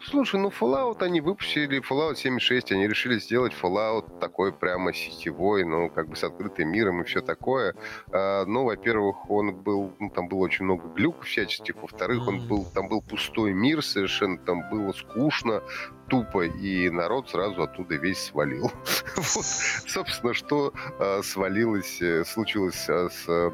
Слушай, 0.07 0.38
ну 0.40 0.51
Fallout 0.51 1.03
они 1.03 1.23
выпустили, 1.23 1.81
Fallout 1.81 2.17
76, 2.17 2.73
они 2.73 2.87
решили 2.87 3.19
сделать 3.19 3.55
Fallout 3.55 4.19
такой 4.19 4.53
прямо 4.53 4.93
сетевой, 4.93 5.64
ну, 5.64 5.88
как 5.88 6.09
бы 6.09 6.17
с 6.17 6.25
открытым 6.25 6.69
миром 6.69 7.01
и 7.01 7.05
все 7.05 7.23
такое. 7.23 7.75
А, 8.12 8.45
ну, 8.45 8.64
во-первых, 8.64 9.31
он 9.31 9.55
был, 9.55 9.95
ну, 9.99 10.11
там 10.11 10.29
было 10.29 10.40
очень 10.40 10.67
много 10.67 10.88
глюков 10.88 11.25
всяческих, 11.25 11.77
во-вторых, 11.81 12.29
он 12.29 12.47
был, 12.47 12.67
там 12.75 12.88
был 12.88 13.01
пустой 13.01 13.55
мир 13.55 13.83
совершенно, 13.83 14.37
там 14.37 14.69
было 14.69 14.93
скучно, 14.93 15.62
тупо, 16.09 16.47
и 16.47 16.90
народ 16.90 17.31
сразу 17.31 17.62
оттуда 17.62 17.97
весь 17.97 18.19
свалил. 18.19 18.71
вот, 19.17 19.45
собственно, 19.45 20.35
что 20.35 20.73
э, 20.99 21.23
свалилось, 21.23 22.01
э, 22.03 22.25
случилось 22.25 22.88
э, 22.88 23.09
с 23.11 23.29
э, 23.29 23.51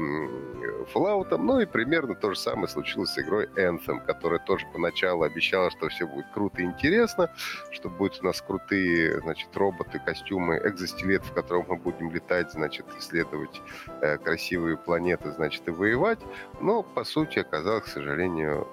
Fallout, 0.92 1.36
ну 1.36 1.60
и 1.60 1.66
примерно 1.66 2.14
то 2.14 2.32
же 2.32 2.38
самое 2.38 2.68
случилось 2.68 3.10
с 3.10 3.18
игрой 3.18 3.46
Anthem, 3.56 4.04
которая 4.04 4.40
тоже 4.40 4.66
поначалу 4.72 5.22
обещала, 5.22 5.70
что 5.70 5.88
все 5.88 6.06
будет 6.06 6.26
круто 6.32 6.62
и 6.62 6.64
интересно, 6.64 7.32
что 7.70 7.88
будут 7.88 8.20
у 8.22 8.26
нас 8.26 8.40
крутые, 8.40 9.20
значит, 9.20 9.56
роботы, 9.56 10.00
костюмы, 10.04 10.60
экзостилет, 10.64 11.24
в 11.24 11.32
котором 11.32 11.66
мы 11.68 11.76
будем 11.76 12.10
летать, 12.10 12.52
значит, 12.52 12.86
исследовать 12.98 13.60
э, 14.00 14.18
красивые 14.18 14.76
планеты, 14.76 15.30
значит, 15.32 15.66
и 15.68 15.70
воевать. 15.70 16.20
Но, 16.60 16.82
по 16.82 17.04
сути, 17.04 17.38
оказалось, 17.38 17.84
к 17.84 17.88
сожалению, 17.88 18.66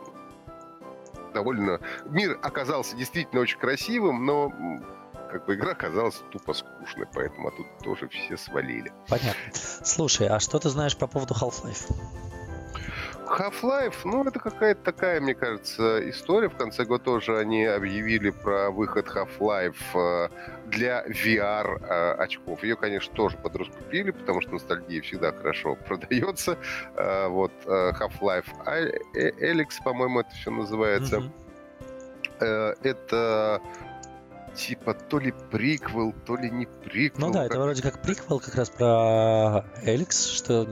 довольно... 1.37 1.79
Мир 2.05 2.39
оказался 2.41 2.95
действительно 2.95 3.41
очень 3.41 3.59
красивым, 3.59 4.25
но 4.25 4.51
как 5.31 5.45
бы 5.45 5.53
игра 5.55 5.71
оказалась 5.71 6.21
тупо 6.31 6.53
скучной, 6.53 7.05
поэтому 7.13 7.51
тут 7.51 7.67
тоже 7.83 8.07
все 8.09 8.37
свалили. 8.37 8.91
Понятно. 9.07 9.51
Слушай, 9.53 10.27
а 10.29 10.39
что 10.39 10.57
ты 10.57 10.69
знаешь 10.69 10.97
по 10.97 11.05
поводу 11.05 11.35
Half-Life? 11.35 11.93
Half-Life, 13.27 13.95
ну, 14.05 14.23
это 14.23 14.39
какая-то 14.39 14.81
такая, 14.81 15.19
мне 15.21 15.35
кажется, 15.35 16.09
история. 16.09 16.49
В 16.49 16.55
конце 16.55 16.85
года 16.85 17.03
тоже 17.03 17.37
они 17.37 17.65
объявили 17.65 18.29
про 18.29 18.69
выход 18.71 19.07
Half-Life 19.07 19.75
э, 19.93 20.29
для 20.67 21.05
VR 21.05 21.81
э, 21.81 22.11
очков. 22.13 22.63
Ее, 22.63 22.75
конечно, 22.75 23.13
тоже 23.13 23.37
подраскупили, 23.37 24.11
потому 24.11 24.41
что 24.41 24.53
ностальгия 24.53 25.01
всегда 25.01 25.31
хорошо 25.31 25.75
продается. 25.87 26.57
Э, 26.95 27.27
вот 27.27 27.51
Half-Life 27.65 28.47
Alex, 28.65 29.67
по-моему, 29.83 30.21
это 30.21 30.29
все 30.31 30.51
называется. 30.51 31.17
Mm-hmm. 31.17 32.77
Это 32.83 33.61
типа 34.55 34.93
то 34.93 35.19
ли 35.19 35.33
приквел, 35.51 36.13
то 36.25 36.35
ли 36.35 36.49
не 36.49 36.65
приквел. 36.65 37.27
Ну 37.27 37.33
да, 37.33 37.45
это 37.45 37.59
вроде 37.59 37.81
как 37.81 38.01
приквел 38.01 38.39
как 38.39 38.55
раз 38.55 38.69
про 38.69 39.65
Эликс, 39.83 40.27
что 40.27 40.67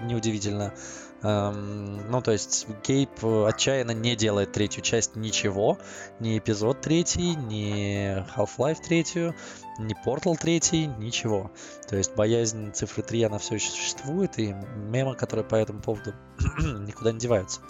неудивительно. 0.00 0.74
Эм, 1.22 2.10
ну, 2.10 2.22
то 2.22 2.30
есть 2.30 2.66
Гейб 2.86 3.10
отчаянно 3.24 3.90
не 3.90 4.14
делает 4.14 4.52
третью 4.52 4.82
часть 4.82 5.16
ничего. 5.16 5.78
Ни 6.20 6.38
эпизод 6.38 6.80
третий, 6.80 7.34
ни 7.34 8.24
Half-Life 8.36 8.78
третью, 8.86 9.34
ни 9.78 9.96
Portal 10.06 10.36
третий, 10.36 10.86
ничего. 10.86 11.50
То 11.88 11.96
есть 11.96 12.14
боязнь 12.14 12.72
цифры 12.72 13.02
3, 13.02 13.24
она 13.24 13.38
все 13.38 13.56
еще 13.56 13.70
существует, 13.70 14.38
и 14.38 14.54
мемы, 14.76 15.16
которые 15.16 15.44
по 15.44 15.56
этому 15.56 15.80
поводу 15.80 16.14
никуда 16.58 17.12
не 17.12 17.18
деваются. 17.18 17.60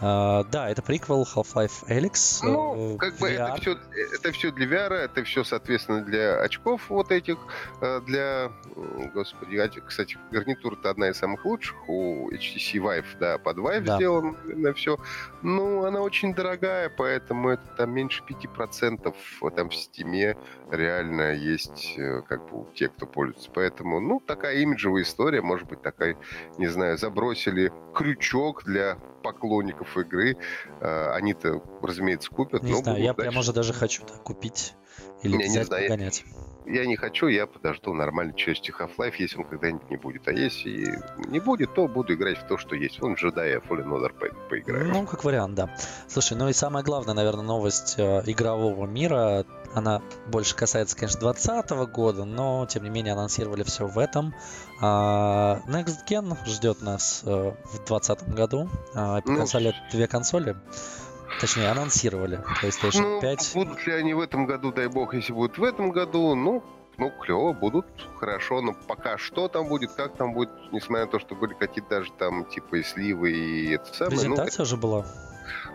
Uh, 0.00 0.46
да, 0.52 0.70
это 0.70 0.80
приквел 0.80 1.24
Half-Life 1.24 1.88
Alyx. 1.88 2.40
Ну, 2.44 2.94
uh, 2.94 2.96
как 2.98 3.18
бы 3.18 3.30
это 3.30 3.56
все, 3.60 3.78
это 4.14 4.30
все 4.30 4.52
для 4.52 4.66
VR, 4.66 4.94
это 4.94 5.24
все, 5.24 5.42
соответственно, 5.42 6.02
для 6.02 6.40
очков 6.40 6.88
вот 6.88 7.10
этих, 7.10 7.36
uh, 7.80 8.00
для, 8.02 8.52
господи, 9.12 9.56
а, 9.56 9.68
кстати, 9.68 10.16
гарнитура-то 10.30 10.90
одна 10.90 11.08
из 11.08 11.16
самых 11.16 11.44
лучших 11.44 11.76
у 11.88 12.30
HTC 12.30 12.74
Vive, 12.74 13.06
да, 13.18 13.38
под 13.38 13.56
Vive 13.58 13.80
да. 13.80 13.96
сделано 13.96 14.36
на 14.44 14.72
все. 14.72 14.98
Ну, 15.42 15.84
она 15.84 16.00
очень 16.00 16.32
дорогая, 16.32 16.90
поэтому 16.90 17.48
это 17.48 17.66
там 17.76 17.90
меньше 17.90 18.22
5% 18.22 19.14
там 19.56 19.70
в 19.70 19.72
Steam 19.72 20.36
реально 20.70 21.34
есть 21.34 21.94
э, 21.96 22.22
как 22.28 22.48
бы 22.50 22.62
у 22.62 22.64
тех, 22.72 22.94
кто 22.94 23.06
пользуется. 23.06 23.50
Поэтому, 23.52 24.00
ну, 24.00 24.20
такая 24.20 24.58
имиджевая 24.58 25.02
история, 25.02 25.42
может 25.42 25.68
быть, 25.68 25.82
такая, 25.82 26.16
не 26.58 26.66
знаю, 26.66 26.98
забросили 26.98 27.72
крючок 27.94 28.64
для 28.64 28.96
поклонников 29.22 29.96
игры. 29.96 30.36
Э, 30.80 31.10
они-то, 31.12 31.62
разумеется, 31.82 32.30
купят. 32.30 32.62
Не 32.62 32.74
знаю, 32.74 33.02
я 33.02 33.14
прям 33.14 33.36
уже 33.36 33.52
даже 33.52 33.72
хочу 33.72 34.04
так 34.04 34.22
купить 34.22 34.74
или 35.22 35.36
не, 35.36 35.44
взять, 35.44 35.56
не 35.56 35.64
знаю, 35.64 35.88
погонять. 35.88 36.24
Я, 36.66 36.80
я 36.80 36.86
не 36.86 36.96
хочу, 36.96 37.26
я 37.28 37.46
подожду 37.46 37.92
нормальной 37.94 38.34
части 38.34 38.70
Half-Life, 38.70 39.14
если 39.18 39.38
он 39.38 39.44
когда-нибудь 39.44 39.90
не 39.90 39.96
будет. 39.96 40.28
А 40.28 40.32
если 40.32 40.98
не 41.28 41.40
будет, 41.40 41.74
то 41.74 41.88
буду 41.88 42.14
играть 42.14 42.38
в 42.38 42.46
то, 42.46 42.58
что 42.58 42.74
есть. 42.76 43.00
Вон 43.00 43.16
в 43.16 43.22
Jedi 43.22 43.60
Fallen 43.66 43.88
Order 43.88 44.12
по 44.12 44.28
поиграю. 44.48 44.88
Ну, 44.88 45.06
как 45.06 45.24
вариант, 45.24 45.54
да. 45.54 45.74
Слушай, 46.06 46.36
ну 46.36 46.48
и 46.48 46.52
самая 46.52 46.84
главная, 46.84 47.14
наверное, 47.14 47.44
новость 47.44 47.94
э, 47.98 48.22
игрового 48.26 48.86
мира, 48.86 49.44
она 49.74 50.02
больше 50.26 50.54
касается, 50.54 50.96
конечно, 50.96 51.20
2020 51.20 51.70
года, 51.92 52.24
но, 52.24 52.66
тем 52.66 52.84
не 52.84 52.90
менее, 52.90 53.12
анонсировали 53.12 53.62
все 53.62 53.86
в 53.86 53.98
этом. 53.98 54.34
Uh, 54.80 55.64
Next 55.66 56.06
Gen 56.08 56.36
ждет 56.46 56.82
нас 56.82 57.22
uh, 57.24 57.56
в 57.64 57.86
2020 57.86 58.34
году. 58.34 58.68
Показали 58.94 59.68
ну, 59.68 59.90
две 59.92 60.06
консоли. 60.06 60.56
Точнее, 61.40 61.70
анонсировали 61.70 62.40
PlayStation 62.62 63.16
ну, 63.16 63.20
5. 63.20 63.50
Будут 63.54 63.86
ли 63.86 63.92
они 63.92 64.14
в 64.14 64.20
этом 64.20 64.46
году, 64.46 64.72
дай 64.72 64.88
бог, 64.88 65.14
если 65.14 65.32
будут 65.32 65.58
в 65.58 65.62
этом 65.62 65.90
году, 65.92 66.34
ну, 66.34 66.64
ну, 66.96 67.12
клево, 67.20 67.52
будут, 67.52 67.86
хорошо, 68.18 68.60
но 68.60 68.74
пока 68.74 69.18
что 69.18 69.46
там 69.48 69.68
будет, 69.68 69.92
как 69.92 70.16
там 70.16 70.34
будет, 70.34 70.50
несмотря 70.72 71.06
на 71.06 71.10
то, 71.12 71.20
что 71.20 71.36
были 71.36 71.54
какие-то 71.54 71.90
даже 71.90 72.10
там 72.18 72.44
типа 72.44 72.76
и 72.76 72.82
сливы, 72.82 73.30
и 73.30 73.74
это 73.74 73.86
самое. 73.94 74.16
Ну, 74.16 74.34
Презентация 74.34 74.62
ну, 74.64 74.66
же 74.68 74.76
была. 74.76 75.06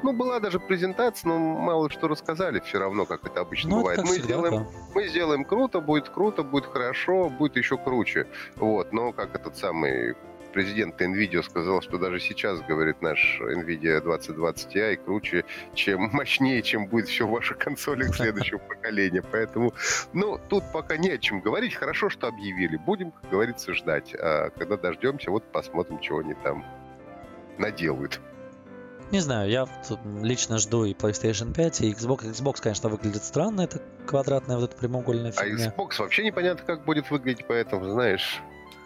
Ну, 0.02 0.14
была 0.14 0.40
даже 0.40 0.60
презентация, 0.60 1.30
но 1.30 1.40
мало 1.40 1.90
что 1.90 2.08
рассказали 2.08 2.60
все 2.60 2.80
равно, 2.80 3.06
как 3.06 3.26
это 3.26 3.42
обычно 3.42 3.72
ну, 3.72 3.78
бывает. 3.78 4.00
Это 4.00 4.08
мы, 4.08 4.14
всегда, 4.14 4.28
сделаем, 4.28 4.64
да. 4.64 4.70
мы 4.94 5.08
сделаем 5.08 5.46
круто, 5.46 5.80
будет 5.80 6.10
круто, 6.10 6.44
будет 6.44 6.66
хорошо, 6.66 7.30
будет 7.30 7.58
еще 7.58 7.78
круче. 7.78 8.28
Вот, 8.56 8.92
но 8.92 9.12
как 9.12 9.36
этот 9.36 9.58
самый 9.58 10.16
президент 10.54 11.02
NVIDIA 11.02 11.44
сказал, 11.44 11.82
что 11.82 11.98
даже 11.98 12.20
сейчас, 12.20 12.62
говорит 12.62 13.02
наш 13.02 13.42
NVIDIA 13.42 14.00
2020 14.02 14.76
Ti, 14.76 14.96
круче, 15.04 15.44
чем 15.74 16.02
мощнее, 16.14 16.62
чем 16.62 16.88
будет 16.88 17.10
все 17.10 17.28
в 17.28 17.32
ваших 17.32 17.58
консолях 17.58 18.16
следующего 18.16 18.58
поколения. 18.70 19.24
Поэтому, 19.30 19.74
ну, 20.14 20.40
тут 20.50 20.64
пока 20.72 20.96
не 20.96 21.10
о 21.10 21.18
чем 21.18 21.42
говорить. 21.42 21.76
Хорошо, 21.76 22.10
что 22.10 22.28
объявили. 22.28 22.78
Будем, 22.78 23.12
как 23.12 23.30
говорится, 23.30 23.74
ждать. 23.74 24.14
А 24.18 24.50
когда 24.52 24.78
дождемся, 24.78 25.32
вот 25.32 25.44
посмотрим, 25.52 26.00
чего 26.00 26.20
они 26.20 26.36
там 26.36 26.64
наделают. 27.58 28.22
Не 29.12 29.20
знаю, 29.20 29.50
я 29.50 29.68
лично 30.22 30.58
жду 30.58 30.86
и 30.86 30.94
PlayStation 30.94 31.54
5, 31.54 31.82
и 31.82 31.92
Xbox. 31.92 32.24
Xbox, 32.32 32.62
конечно, 32.62 32.90
выглядит 32.90 33.24
странно, 33.24 33.62
это 33.62 33.82
квадратная 34.08 34.58
вот 34.58 34.72
эта 34.72 34.78
прямоугольная 34.78 35.34
А 35.36 35.44
фигня. 35.44 35.74
Xbox 35.78 36.00
вообще 36.00 36.24
непонятно, 36.24 36.66
как 36.66 36.84
будет 36.86 37.10
выглядеть, 37.12 37.46
поэтому, 37.48 37.90
знаешь... 37.90 38.42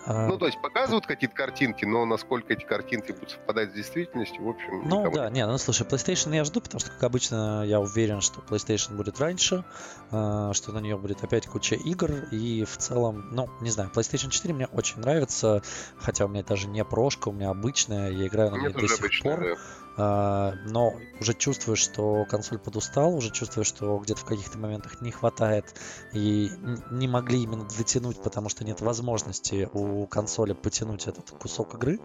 А, 0.10 0.28
Ну, 0.28 0.38
то 0.38 0.46
есть 0.46 0.62
показывают 0.62 1.06
какие-то 1.06 1.36
картинки, 1.36 1.84
но 1.84 2.06
насколько 2.06 2.54
эти 2.54 2.64
картинки 2.64 3.12
будут 3.12 3.32
совпадать 3.32 3.72
с 3.72 3.74
действительностью, 3.74 4.42
в 4.42 4.50
общем, 4.50 4.84
Ну 4.86 5.02
никому 5.02 5.16
да, 5.18 5.30
не, 5.30 5.46
ну 5.46 5.58
слушай, 5.58 5.86
PlayStation 5.86 6.34
я 6.34 6.46
жду, 6.46 6.62
потому 6.62 6.80
что, 6.80 6.92
как 6.92 7.04
обычно, 7.04 7.64
я 7.66 7.82
уверен, 7.82 8.22
что 8.22 8.40
PlayStation 8.40 8.96
будет 8.96 9.20
раньше, 9.20 9.66
а, 10.12 10.54
что 10.54 10.72
на 10.72 10.80
нее 10.80 10.98
будет 10.98 11.26
опять 11.26 11.48
куча 11.48 11.76
игр, 11.76 12.12
и 12.32 12.64
в 12.64 12.78
целом, 12.78 13.28
ну, 13.32 13.50
не 13.60 13.70
знаю, 13.70 13.92
PlayStation 13.94 14.30
4 14.30 14.54
мне 14.54 14.68
очень 14.68 15.02
нравится, 15.02 15.62
хотя 15.98 16.24
у 16.24 16.30
меня 16.30 16.44
даже 16.44 16.70
не 16.70 16.86
прошка, 16.86 17.28
у 17.28 17.34
меня 17.34 17.50
обычная, 17.50 18.10
я 18.10 18.28
играю 18.28 18.52
на 18.52 18.62
ней 18.62 18.70
до 18.70 18.88
сих 18.88 19.00
обычно, 19.00 19.30
пор, 19.30 19.40
да. 19.44 19.56
А, 19.98 20.54
но 20.66 20.96
уже 21.20 21.34
чувствую, 21.34 21.76
что 21.76 22.26
консоль 22.30 22.60
подустала, 22.60 23.10
уже 23.14 23.32
чувствую, 23.32 23.66
что 23.66 23.98
где-то 23.98 24.22
в 24.22 24.26
каких-то 24.26 24.58
моментах 24.58 25.02
не 25.02 25.12
хватает, 25.12 25.74
и 26.14 26.52
не 26.92 27.08
могли 27.08 27.42
именно 27.42 27.66
дотянуть, 27.66 28.22
потому 28.22 28.50
что 28.50 28.64
нет 28.64 28.82
возможности 28.82 29.68
у 29.74 30.06
консоли 30.06 30.54
потянуть 30.54 31.08
этот 31.08 31.32
кусок 31.32 31.76
игры. 31.76 32.00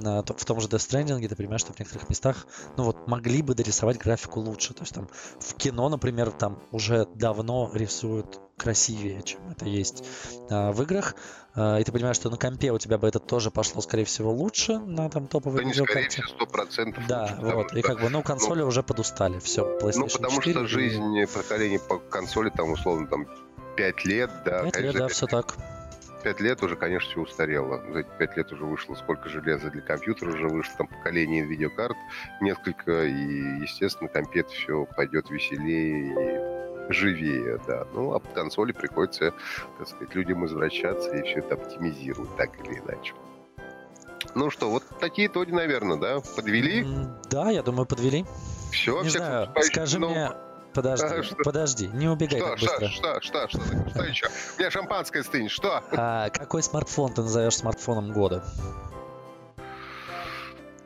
То- 0.00 0.24
В 0.36 0.44
том 0.44 0.60
же 0.60 0.68
Death 0.68 0.88
Stranding 0.88 1.26
ты 1.28 1.36
понимаешь, 1.36 1.60
что 1.62 1.72
в 1.72 1.78
некоторых 1.78 2.08
местах, 2.08 2.46
ну 2.76 2.84
вот, 2.84 3.06
могли 3.08 3.42
бы 3.42 3.54
дорисовать 3.54 3.98
графику 3.98 4.40
лучше. 4.40 4.74
То 4.74 4.82
есть 4.82 4.94
там 4.94 5.08
в 5.40 5.54
кино, 5.54 5.88
например, 5.88 6.30
там 6.30 6.58
уже 6.70 7.06
давно 7.14 7.70
рисуют 7.74 8.40
красивее, 8.62 9.22
чем 9.22 9.40
это 9.50 9.64
есть 9.66 10.04
а, 10.50 10.72
в 10.72 10.82
играх. 10.82 11.14
А, 11.54 11.78
и 11.78 11.84
ты 11.84 11.92
понимаешь, 11.92 12.16
что 12.16 12.30
на 12.30 12.36
компе 12.36 12.70
у 12.72 12.78
тебя 12.78 12.96
бы 12.98 13.08
это 13.08 13.18
тоже 13.18 13.50
пошло, 13.50 13.80
скорее 13.82 14.04
всего, 14.04 14.32
лучше 14.32 14.78
на 14.78 15.10
там 15.10 15.26
топовой 15.26 15.58
Да 15.58 15.64
не 15.64 15.74
скорее 15.74 16.04
видеокарте. 16.04 16.22
всего, 16.22 16.36
сто 16.36 16.46
процентов. 16.46 17.06
Да, 17.08 17.22
лучше, 17.22 17.34
потому 17.36 17.56
вот. 17.56 17.72
И 17.74 17.82
как 17.82 18.00
бы, 18.00 18.08
ну, 18.08 18.22
консоли 18.22 18.62
уже 18.62 18.82
подустали. 18.82 19.38
Все, 19.40 19.78
PlayStation 19.78 19.98
Ну, 19.98 20.06
потому 20.08 20.36
4 20.40 20.52
что 20.52 20.64
и 20.64 20.66
жизнь 20.66 21.26
поколения 21.34 21.78
по 21.80 21.98
консоли, 21.98 22.50
там, 22.50 22.72
условно, 22.72 23.06
там, 23.08 23.26
5 23.76 24.04
лет, 24.04 24.30
да, 24.44 24.62
пять 24.62 24.64
лет, 24.64 24.72
конечно, 24.74 24.98
да, 25.00 25.06
пять- 25.06 25.16
все 25.16 25.26
так. 25.26 25.54
пять 26.22 26.40
лет 26.40 26.62
уже, 26.62 26.76
конечно, 26.76 27.10
все 27.10 27.20
устарело. 27.20 27.82
За 27.92 28.00
эти 28.00 28.08
пять 28.18 28.36
лет 28.36 28.52
уже 28.52 28.64
вышло 28.64 28.94
сколько 28.94 29.28
железа 29.28 29.70
для 29.70 29.82
компьютера, 29.82 30.30
уже 30.30 30.48
вышло 30.48 30.74
там 30.78 30.86
поколение 30.88 31.44
видеокарт 31.44 31.96
несколько, 32.40 33.04
и, 33.04 33.60
естественно, 33.62 34.08
компьютер 34.08 34.52
все 34.52 34.86
пойдет 34.96 35.30
веселее 35.30 36.08
и 36.08 36.41
живее, 36.88 37.58
да. 37.66 37.86
Ну, 37.94 38.12
а 38.14 38.18
под 38.18 38.32
консоли 38.32 38.72
приходится, 38.72 39.32
так 39.78 39.88
сказать, 39.88 40.14
людям 40.14 40.44
извращаться 40.46 41.10
и 41.16 41.22
все 41.22 41.38
это 41.40 41.54
оптимизировать 41.54 42.34
так 42.36 42.50
или 42.64 42.78
иначе. 42.78 43.14
Ну 44.34 44.50
что, 44.50 44.70
вот 44.70 44.84
такие 45.00 45.26
итоги, 45.28 45.50
наверное, 45.50 45.96
да? 45.96 46.20
Подвели? 46.36 46.86
Да, 47.30 47.50
я 47.50 47.62
думаю, 47.62 47.86
подвели. 47.86 48.24
Все, 48.70 49.02
Не 49.02 49.10
знаю, 49.10 49.48
скажи 49.62 49.98
мне... 49.98 50.30
Подожди, 50.74 51.04
А, 51.04 51.22
что? 51.22 51.36
подожди, 51.44 51.88
не 51.88 52.08
убегай 52.08 52.40
Что, 52.40 52.48
так 52.48 52.58
что, 52.58 52.66
быстро. 52.80 52.88
что, 52.88 53.20
что, 53.20 53.48
что, 53.48 53.60
что, 53.60 53.90
что 53.90 54.04
еще? 54.04 54.26
У 54.56 54.60
меня 54.60 54.70
шампанское 54.70 55.22
стынет, 55.22 55.50
что? 55.50 55.82
А 55.90 56.30
какой 56.30 56.62
смартфон 56.62 57.12
ты 57.12 57.20
назовешь 57.20 57.56
смартфоном 57.56 58.10
года? 58.12 58.42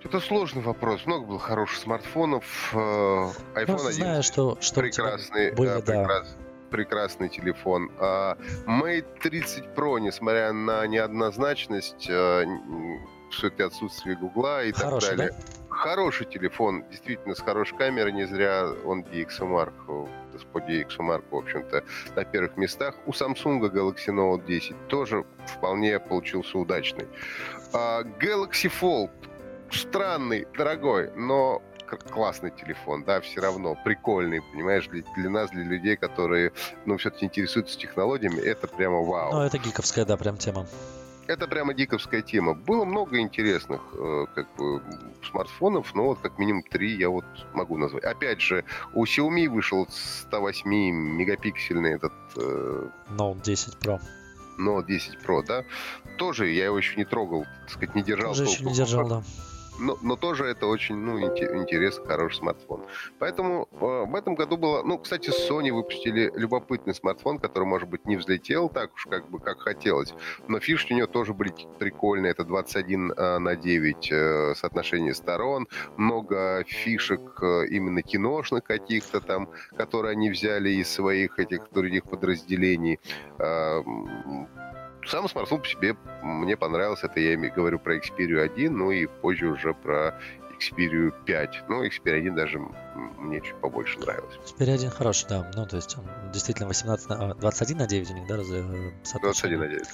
Это 0.07 0.21
сложный 0.21 0.62
вопрос. 0.62 1.05
Много 1.05 1.27
было 1.27 1.38
хороших 1.40 1.79
смартфонов. 1.79 2.45
Э, 2.73 2.77
iPhone 2.77 3.66
Просто 3.66 3.88
11 3.88 3.95
знаю, 3.97 4.23
что, 4.23 4.57
что 4.61 4.81
прекрасный, 4.81 5.51
были, 5.51 5.69
да. 5.69 5.81
прекрас- 5.81 6.37
прекрасный 6.71 7.29
телефон. 7.29 7.90
А 7.99 8.37
Mate 8.69 9.19
30 9.21 9.64
Pro, 9.75 9.99
несмотря 9.99 10.53
на 10.53 10.87
неоднозначность, 10.87 12.09
э, 12.09 12.45
все-таки 13.33 13.64
отсутствие 13.64 14.14
Гугла 14.14 14.62
и 14.62 14.71
Хороший, 14.71 15.09
так 15.09 15.16
далее. 15.16 15.35
Хороший 15.71 16.27
телефон, 16.27 16.85
действительно, 16.88 17.35
с 17.35 17.40
хорошей 17.40 17.77
камерой, 17.77 18.12
не 18.12 18.27
зря 18.27 18.64
он 18.85 19.03
DxOMark, 19.03 19.73
э, 19.88 20.38
по 20.53 20.59
DxOMark, 20.59 21.25
в 21.33 21.35
общем-то, 21.35 21.83
на 22.14 22.25
первых 22.25 22.57
местах. 22.57 22.95
У 23.07 23.11
Samsung 23.11 23.61
Galaxy 23.73 24.11
Note 24.11 24.47
10 24.47 24.87
тоже 24.87 25.25
вполне 25.49 25.99
получился 25.99 26.59
удачный. 26.59 27.09
А, 27.73 28.03
Galaxy 28.05 28.71
Fold 28.81 29.11
странный, 29.71 30.47
дорогой, 30.57 31.11
но 31.17 31.63
классный 32.11 32.51
телефон, 32.51 33.05
да, 33.05 33.21
все 33.21 33.41
равно, 33.41 33.77
прикольный, 33.85 34.43
понимаешь, 34.43 34.89
для, 34.89 35.03
для 35.17 35.31
нас, 35.31 35.51
для 35.51 35.63
людей, 35.63 35.97
которые, 35.97 36.53
ну, 36.85 36.97
все-таки 36.97 37.27
интересуются 37.27 37.79
технологиями, 37.79 38.41
это 38.41 38.67
прямо 38.67 39.03
вау. 39.03 39.33
Ну, 39.33 39.41
это 39.43 39.59
гиковская, 39.59 40.05
да, 40.05 40.17
прям 40.17 40.37
тема. 40.37 40.67
Это 41.29 41.49
прямо 41.49 41.75
диковская 41.75 42.23
тема. 42.23 42.55
Было 42.55 42.85
много 42.85 43.19
интересных 43.19 43.81
э, 43.95 44.27
как 44.35 44.55
бы, 44.55 44.81
смартфонов, 45.29 45.93
но 45.95 46.05
вот 46.05 46.21
как 46.21 46.39
минимум 46.39 46.63
три 46.63 46.97
я 46.97 47.09
вот 47.09 47.25
могу 47.53 47.77
назвать. 47.77 48.05
Опять 48.05 48.41
же, 48.41 48.65
у 48.95 49.05
Xiaomi 49.05 49.49
вышел 49.49 49.89
108 49.91 50.71
мегапиксельный 50.71 51.95
этот 51.95 52.13
э, 52.37 52.89
Note 53.11 53.43
10 53.43 53.75
Pro. 53.81 54.01
Note 54.57 54.87
10 54.87 55.19
Pro, 55.27 55.45
да. 55.45 55.65
Тоже 56.17 56.49
я 56.49 56.67
его 56.67 56.79
еще 56.79 56.97
не 56.97 57.05
трогал, 57.05 57.45
так 57.63 57.71
сказать, 57.71 57.95
не 57.97 58.03
держал. 58.03 58.29
Тоже 58.29 58.45
еще 58.45 58.65
не 58.65 58.73
держал, 58.73 59.09
да. 59.09 59.23
Но, 59.79 59.99
но 60.03 60.17
тоже 60.17 60.45
это 60.45 60.67
очень 60.67 60.97
ну, 60.97 61.19
инте- 61.19 61.55
интересный, 61.57 62.07
хороший 62.07 62.37
смартфон. 62.37 62.85
Поэтому 63.19 63.69
э, 63.73 63.77
в 64.07 64.15
этом 64.15 64.35
году 64.35 64.57
было... 64.57 64.83
Ну, 64.83 64.99
кстати, 64.99 65.31
Sony 65.31 65.73
выпустили 65.73 66.33
любопытный 66.35 66.95
смартфон, 66.95 67.39
который, 67.39 67.65
может 67.65 67.89
быть, 67.89 68.07
не 68.07 68.17
взлетел 68.17 68.69
так 68.69 68.95
уж, 68.95 69.07
как 69.07 69.29
бы, 69.31 69.39
как 69.39 69.61
хотелось. 69.61 70.15
Но 70.49 70.61
фишки 70.61 70.93
у 70.93 70.97
него 70.97 71.07
тоже 71.07 71.35
были 71.35 71.53
прикольные. 71.79 72.33
Это 72.33 72.45
21 72.45 73.12
э, 73.12 73.39
на 73.39 73.57
9 73.57 74.12
э, 74.12 74.55
соотношение 74.55 75.15
сторон. 75.15 75.67
Много 75.97 76.65
фишек 76.67 77.43
э, 77.43 77.67
именно 77.69 78.03
киношных 78.03 78.65
каких-то 78.65 79.21
там, 79.21 79.49
которые 79.77 80.12
они 80.12 80.31
взяли 80.31 80.71
из 80.71 80.89
своих 80.89 81.39
этих 81.39 81.71
других 81.73 82.05
подразделений. 82.05 82.99
Э, 83.39 83.83
сам 85.07 85.29
смартфон 85.29 85.61
по 85.61 85.66
себе 85.66 85.97
мне 86.23 86.57
понравился. 86.57 87.07
Это 87.07 87.21
я 87.21 87.37
говорю 87.37 87.79
про 87.79 87.97
Xperia 87.97 88.40
1, 88.40 88.77
ну 88.77 88.90
и 88.90 89.07
позже 89.07 89.47
уже 89.47 89.75
про 89.75 90.19
Xperia 90.59 91.12
5. 91.25 91.64
Ну, 91.69 91.85
Xperia 91.85 92.19
1 92.19 92.35
даже 92.35 92.59
мне 93.19 93.40
чуть 93.40 93.57
побольше 93.57 93.99
нравился. 93.99 94.38
Теперь 94.45 94.71
один 94.71 94.90
хороший, 94.90 95.29
да. 95.29 95.51
Ну, 95.55 95.66
то 95.66 95.77
есть 95.77 95.97
он 95.97 96.05
действительно 96.33 96.69
18 96.69 97.09
на... 97.09 97.31
а, 97.31 97.35
21 97.35 97.79
на 97.79 97.87
9 97.87 98.11
у 98.11 98.14
них, 98.14 98.27
да, 98.27 98.37
раз, 98.37 98.47
э, 98.51 98.92
21 99.21 99.59
на 99.59 99.69
9. 99.69 99.87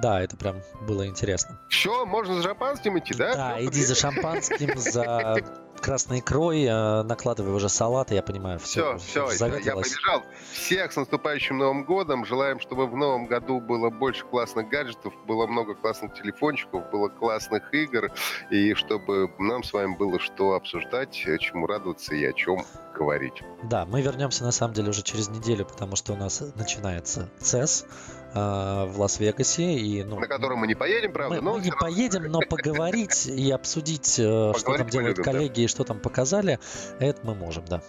Да, 0.00 0.22
это 0.22 0.36
прям 0.36 0.62
было 0.86 1.06
интересно. 1.06 1.60
Все, 1.68 2.06
можно 2.06 2.34
за 2.36 2.42
шампанским 2.42 2.98
идти, 2.98 3.14
да? 3.14 3.34
Да, 3.34 3.64
иди 3.64 3.84
за 3.84 3.94
шампанским, 4.00 4.78
за 4.78 5.42
красной 5.82 6.20
икрой, 6.20 6.64
э, 6.64 7.02
накладывай 7.02 7.52
уже 7.52 7.68
салат, 7.68 8.10
я 8.12 8.22
понимаю, 8.22 8.58
Все, 8.58 8.96
все, 8.98 9.26
все, 9.26 9.46
я 9.58 9.74
побежал. 9.74 10.22
Всех 10.52 10.92
с 10.92 10.96
наступающим 10.96 11.58
Новым 11.58 11.84
годом. 11.84 12.24
Желаем, 12.24 12.60
чтобы 12.60 12.86
в 12.86 12.96
новом 12.96 13.26
году 13.26 13.60
было 13.60 13.90
больше 13.90 14.24
классных 14.24 14.68
гаджетов, 14.68 15.12
было 15.26 15.46
много 15.46 15.74
классных 15.74 16.14
телефончиков, 16.14 16.90
было 16.90 17.08
классных 17.08 17.74
игр, 17.74 18.10
и 18.50 18.74
чтобы 18.74 19.30
нам 19.38 19.62
с 19.62 19.72
вами 19.72 19.96
было 19.96 20.18
что 20.18 20.54
обсуждать, 20.54 21.22
э, 21.26 21.38
чему 21.38 21.66
радоваться 21.66 22.14
и 22.14 22.24
о 22.24 22.32
чем 22.32 22.64
говорить. 22.94 23.42
Да, 23.64 23.84
мы 23.84 24.00
вернемся 24.02 24.44
на 24.44 24.52
самом 24.52 24.74
деле 24.74 24.90
уже 24.90 25.02
через 25.02 25.28
неделю, 25.28 25.66
потому 25.66 25.96
что 25.96 26.12
у 26.12 26.16
нас 26.16 26.42
начинается 26.54 27.28
CES 27.40 27.86
э, 28.34 28.84
в 28.86 29.00
Лас-Вегасе. 29.00 29.74
И, 29.74 30.02
ну, 30.04 30.18
На 30.18 30.26
котором 30.26 30.58
мы 30.60 30.66
не 30.66 30.74
поедем, 30.74 31.12
правда, 31.12 31.36
мы, 31.36 31.42
но 31.42 31.54
мы 31.54 31.60
не 31.62 31.70
поедем, 31.70 32.24
но 32.24 32.40
поговорить 32.40 33.26
и 33.26 33.50
обсудить, 33.50 34.18
э, 34.18 34.52
что 34.56 34.76
там 34.76 34.88
делают 34.88 35.18
любим, 35.18 35.24
да. 35.24 35.32
коллеги 35.32 35.60
и 35.62 35.66
что 35.66 35.84
там 35.84 35.98
показали, 35.98 36.58
это 36.98 37.20
мы 37.24 37.34
можем, 37.34 37.64
да. 37.66 37.82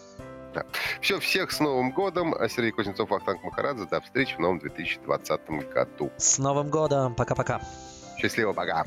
Все, 1.01 1.19
всех 1.19 1.51
с 1.51 1.59
Новым 1.59 1.91
годом. 1.91 2.35
А 2.35 2.47
Сергей 2.47 2.71
Кузнецов, 2.71 3.09
Вахтанг 3.09 3.43
Махарадзе. 3.43 3.85
До 3.85 4.01
встречи 4.01 4.35
в 4.35 4.39
новом 4.39 4.59
2020 4.59 5.49
году. 5.73 6.11
С 6.17 6.37
Новым 6.37 6.69
годом! 6.69 7.15
Пока-пока! 7.15 7.59
Счастливо, 8.17 8.53
пока. 8.53 8.85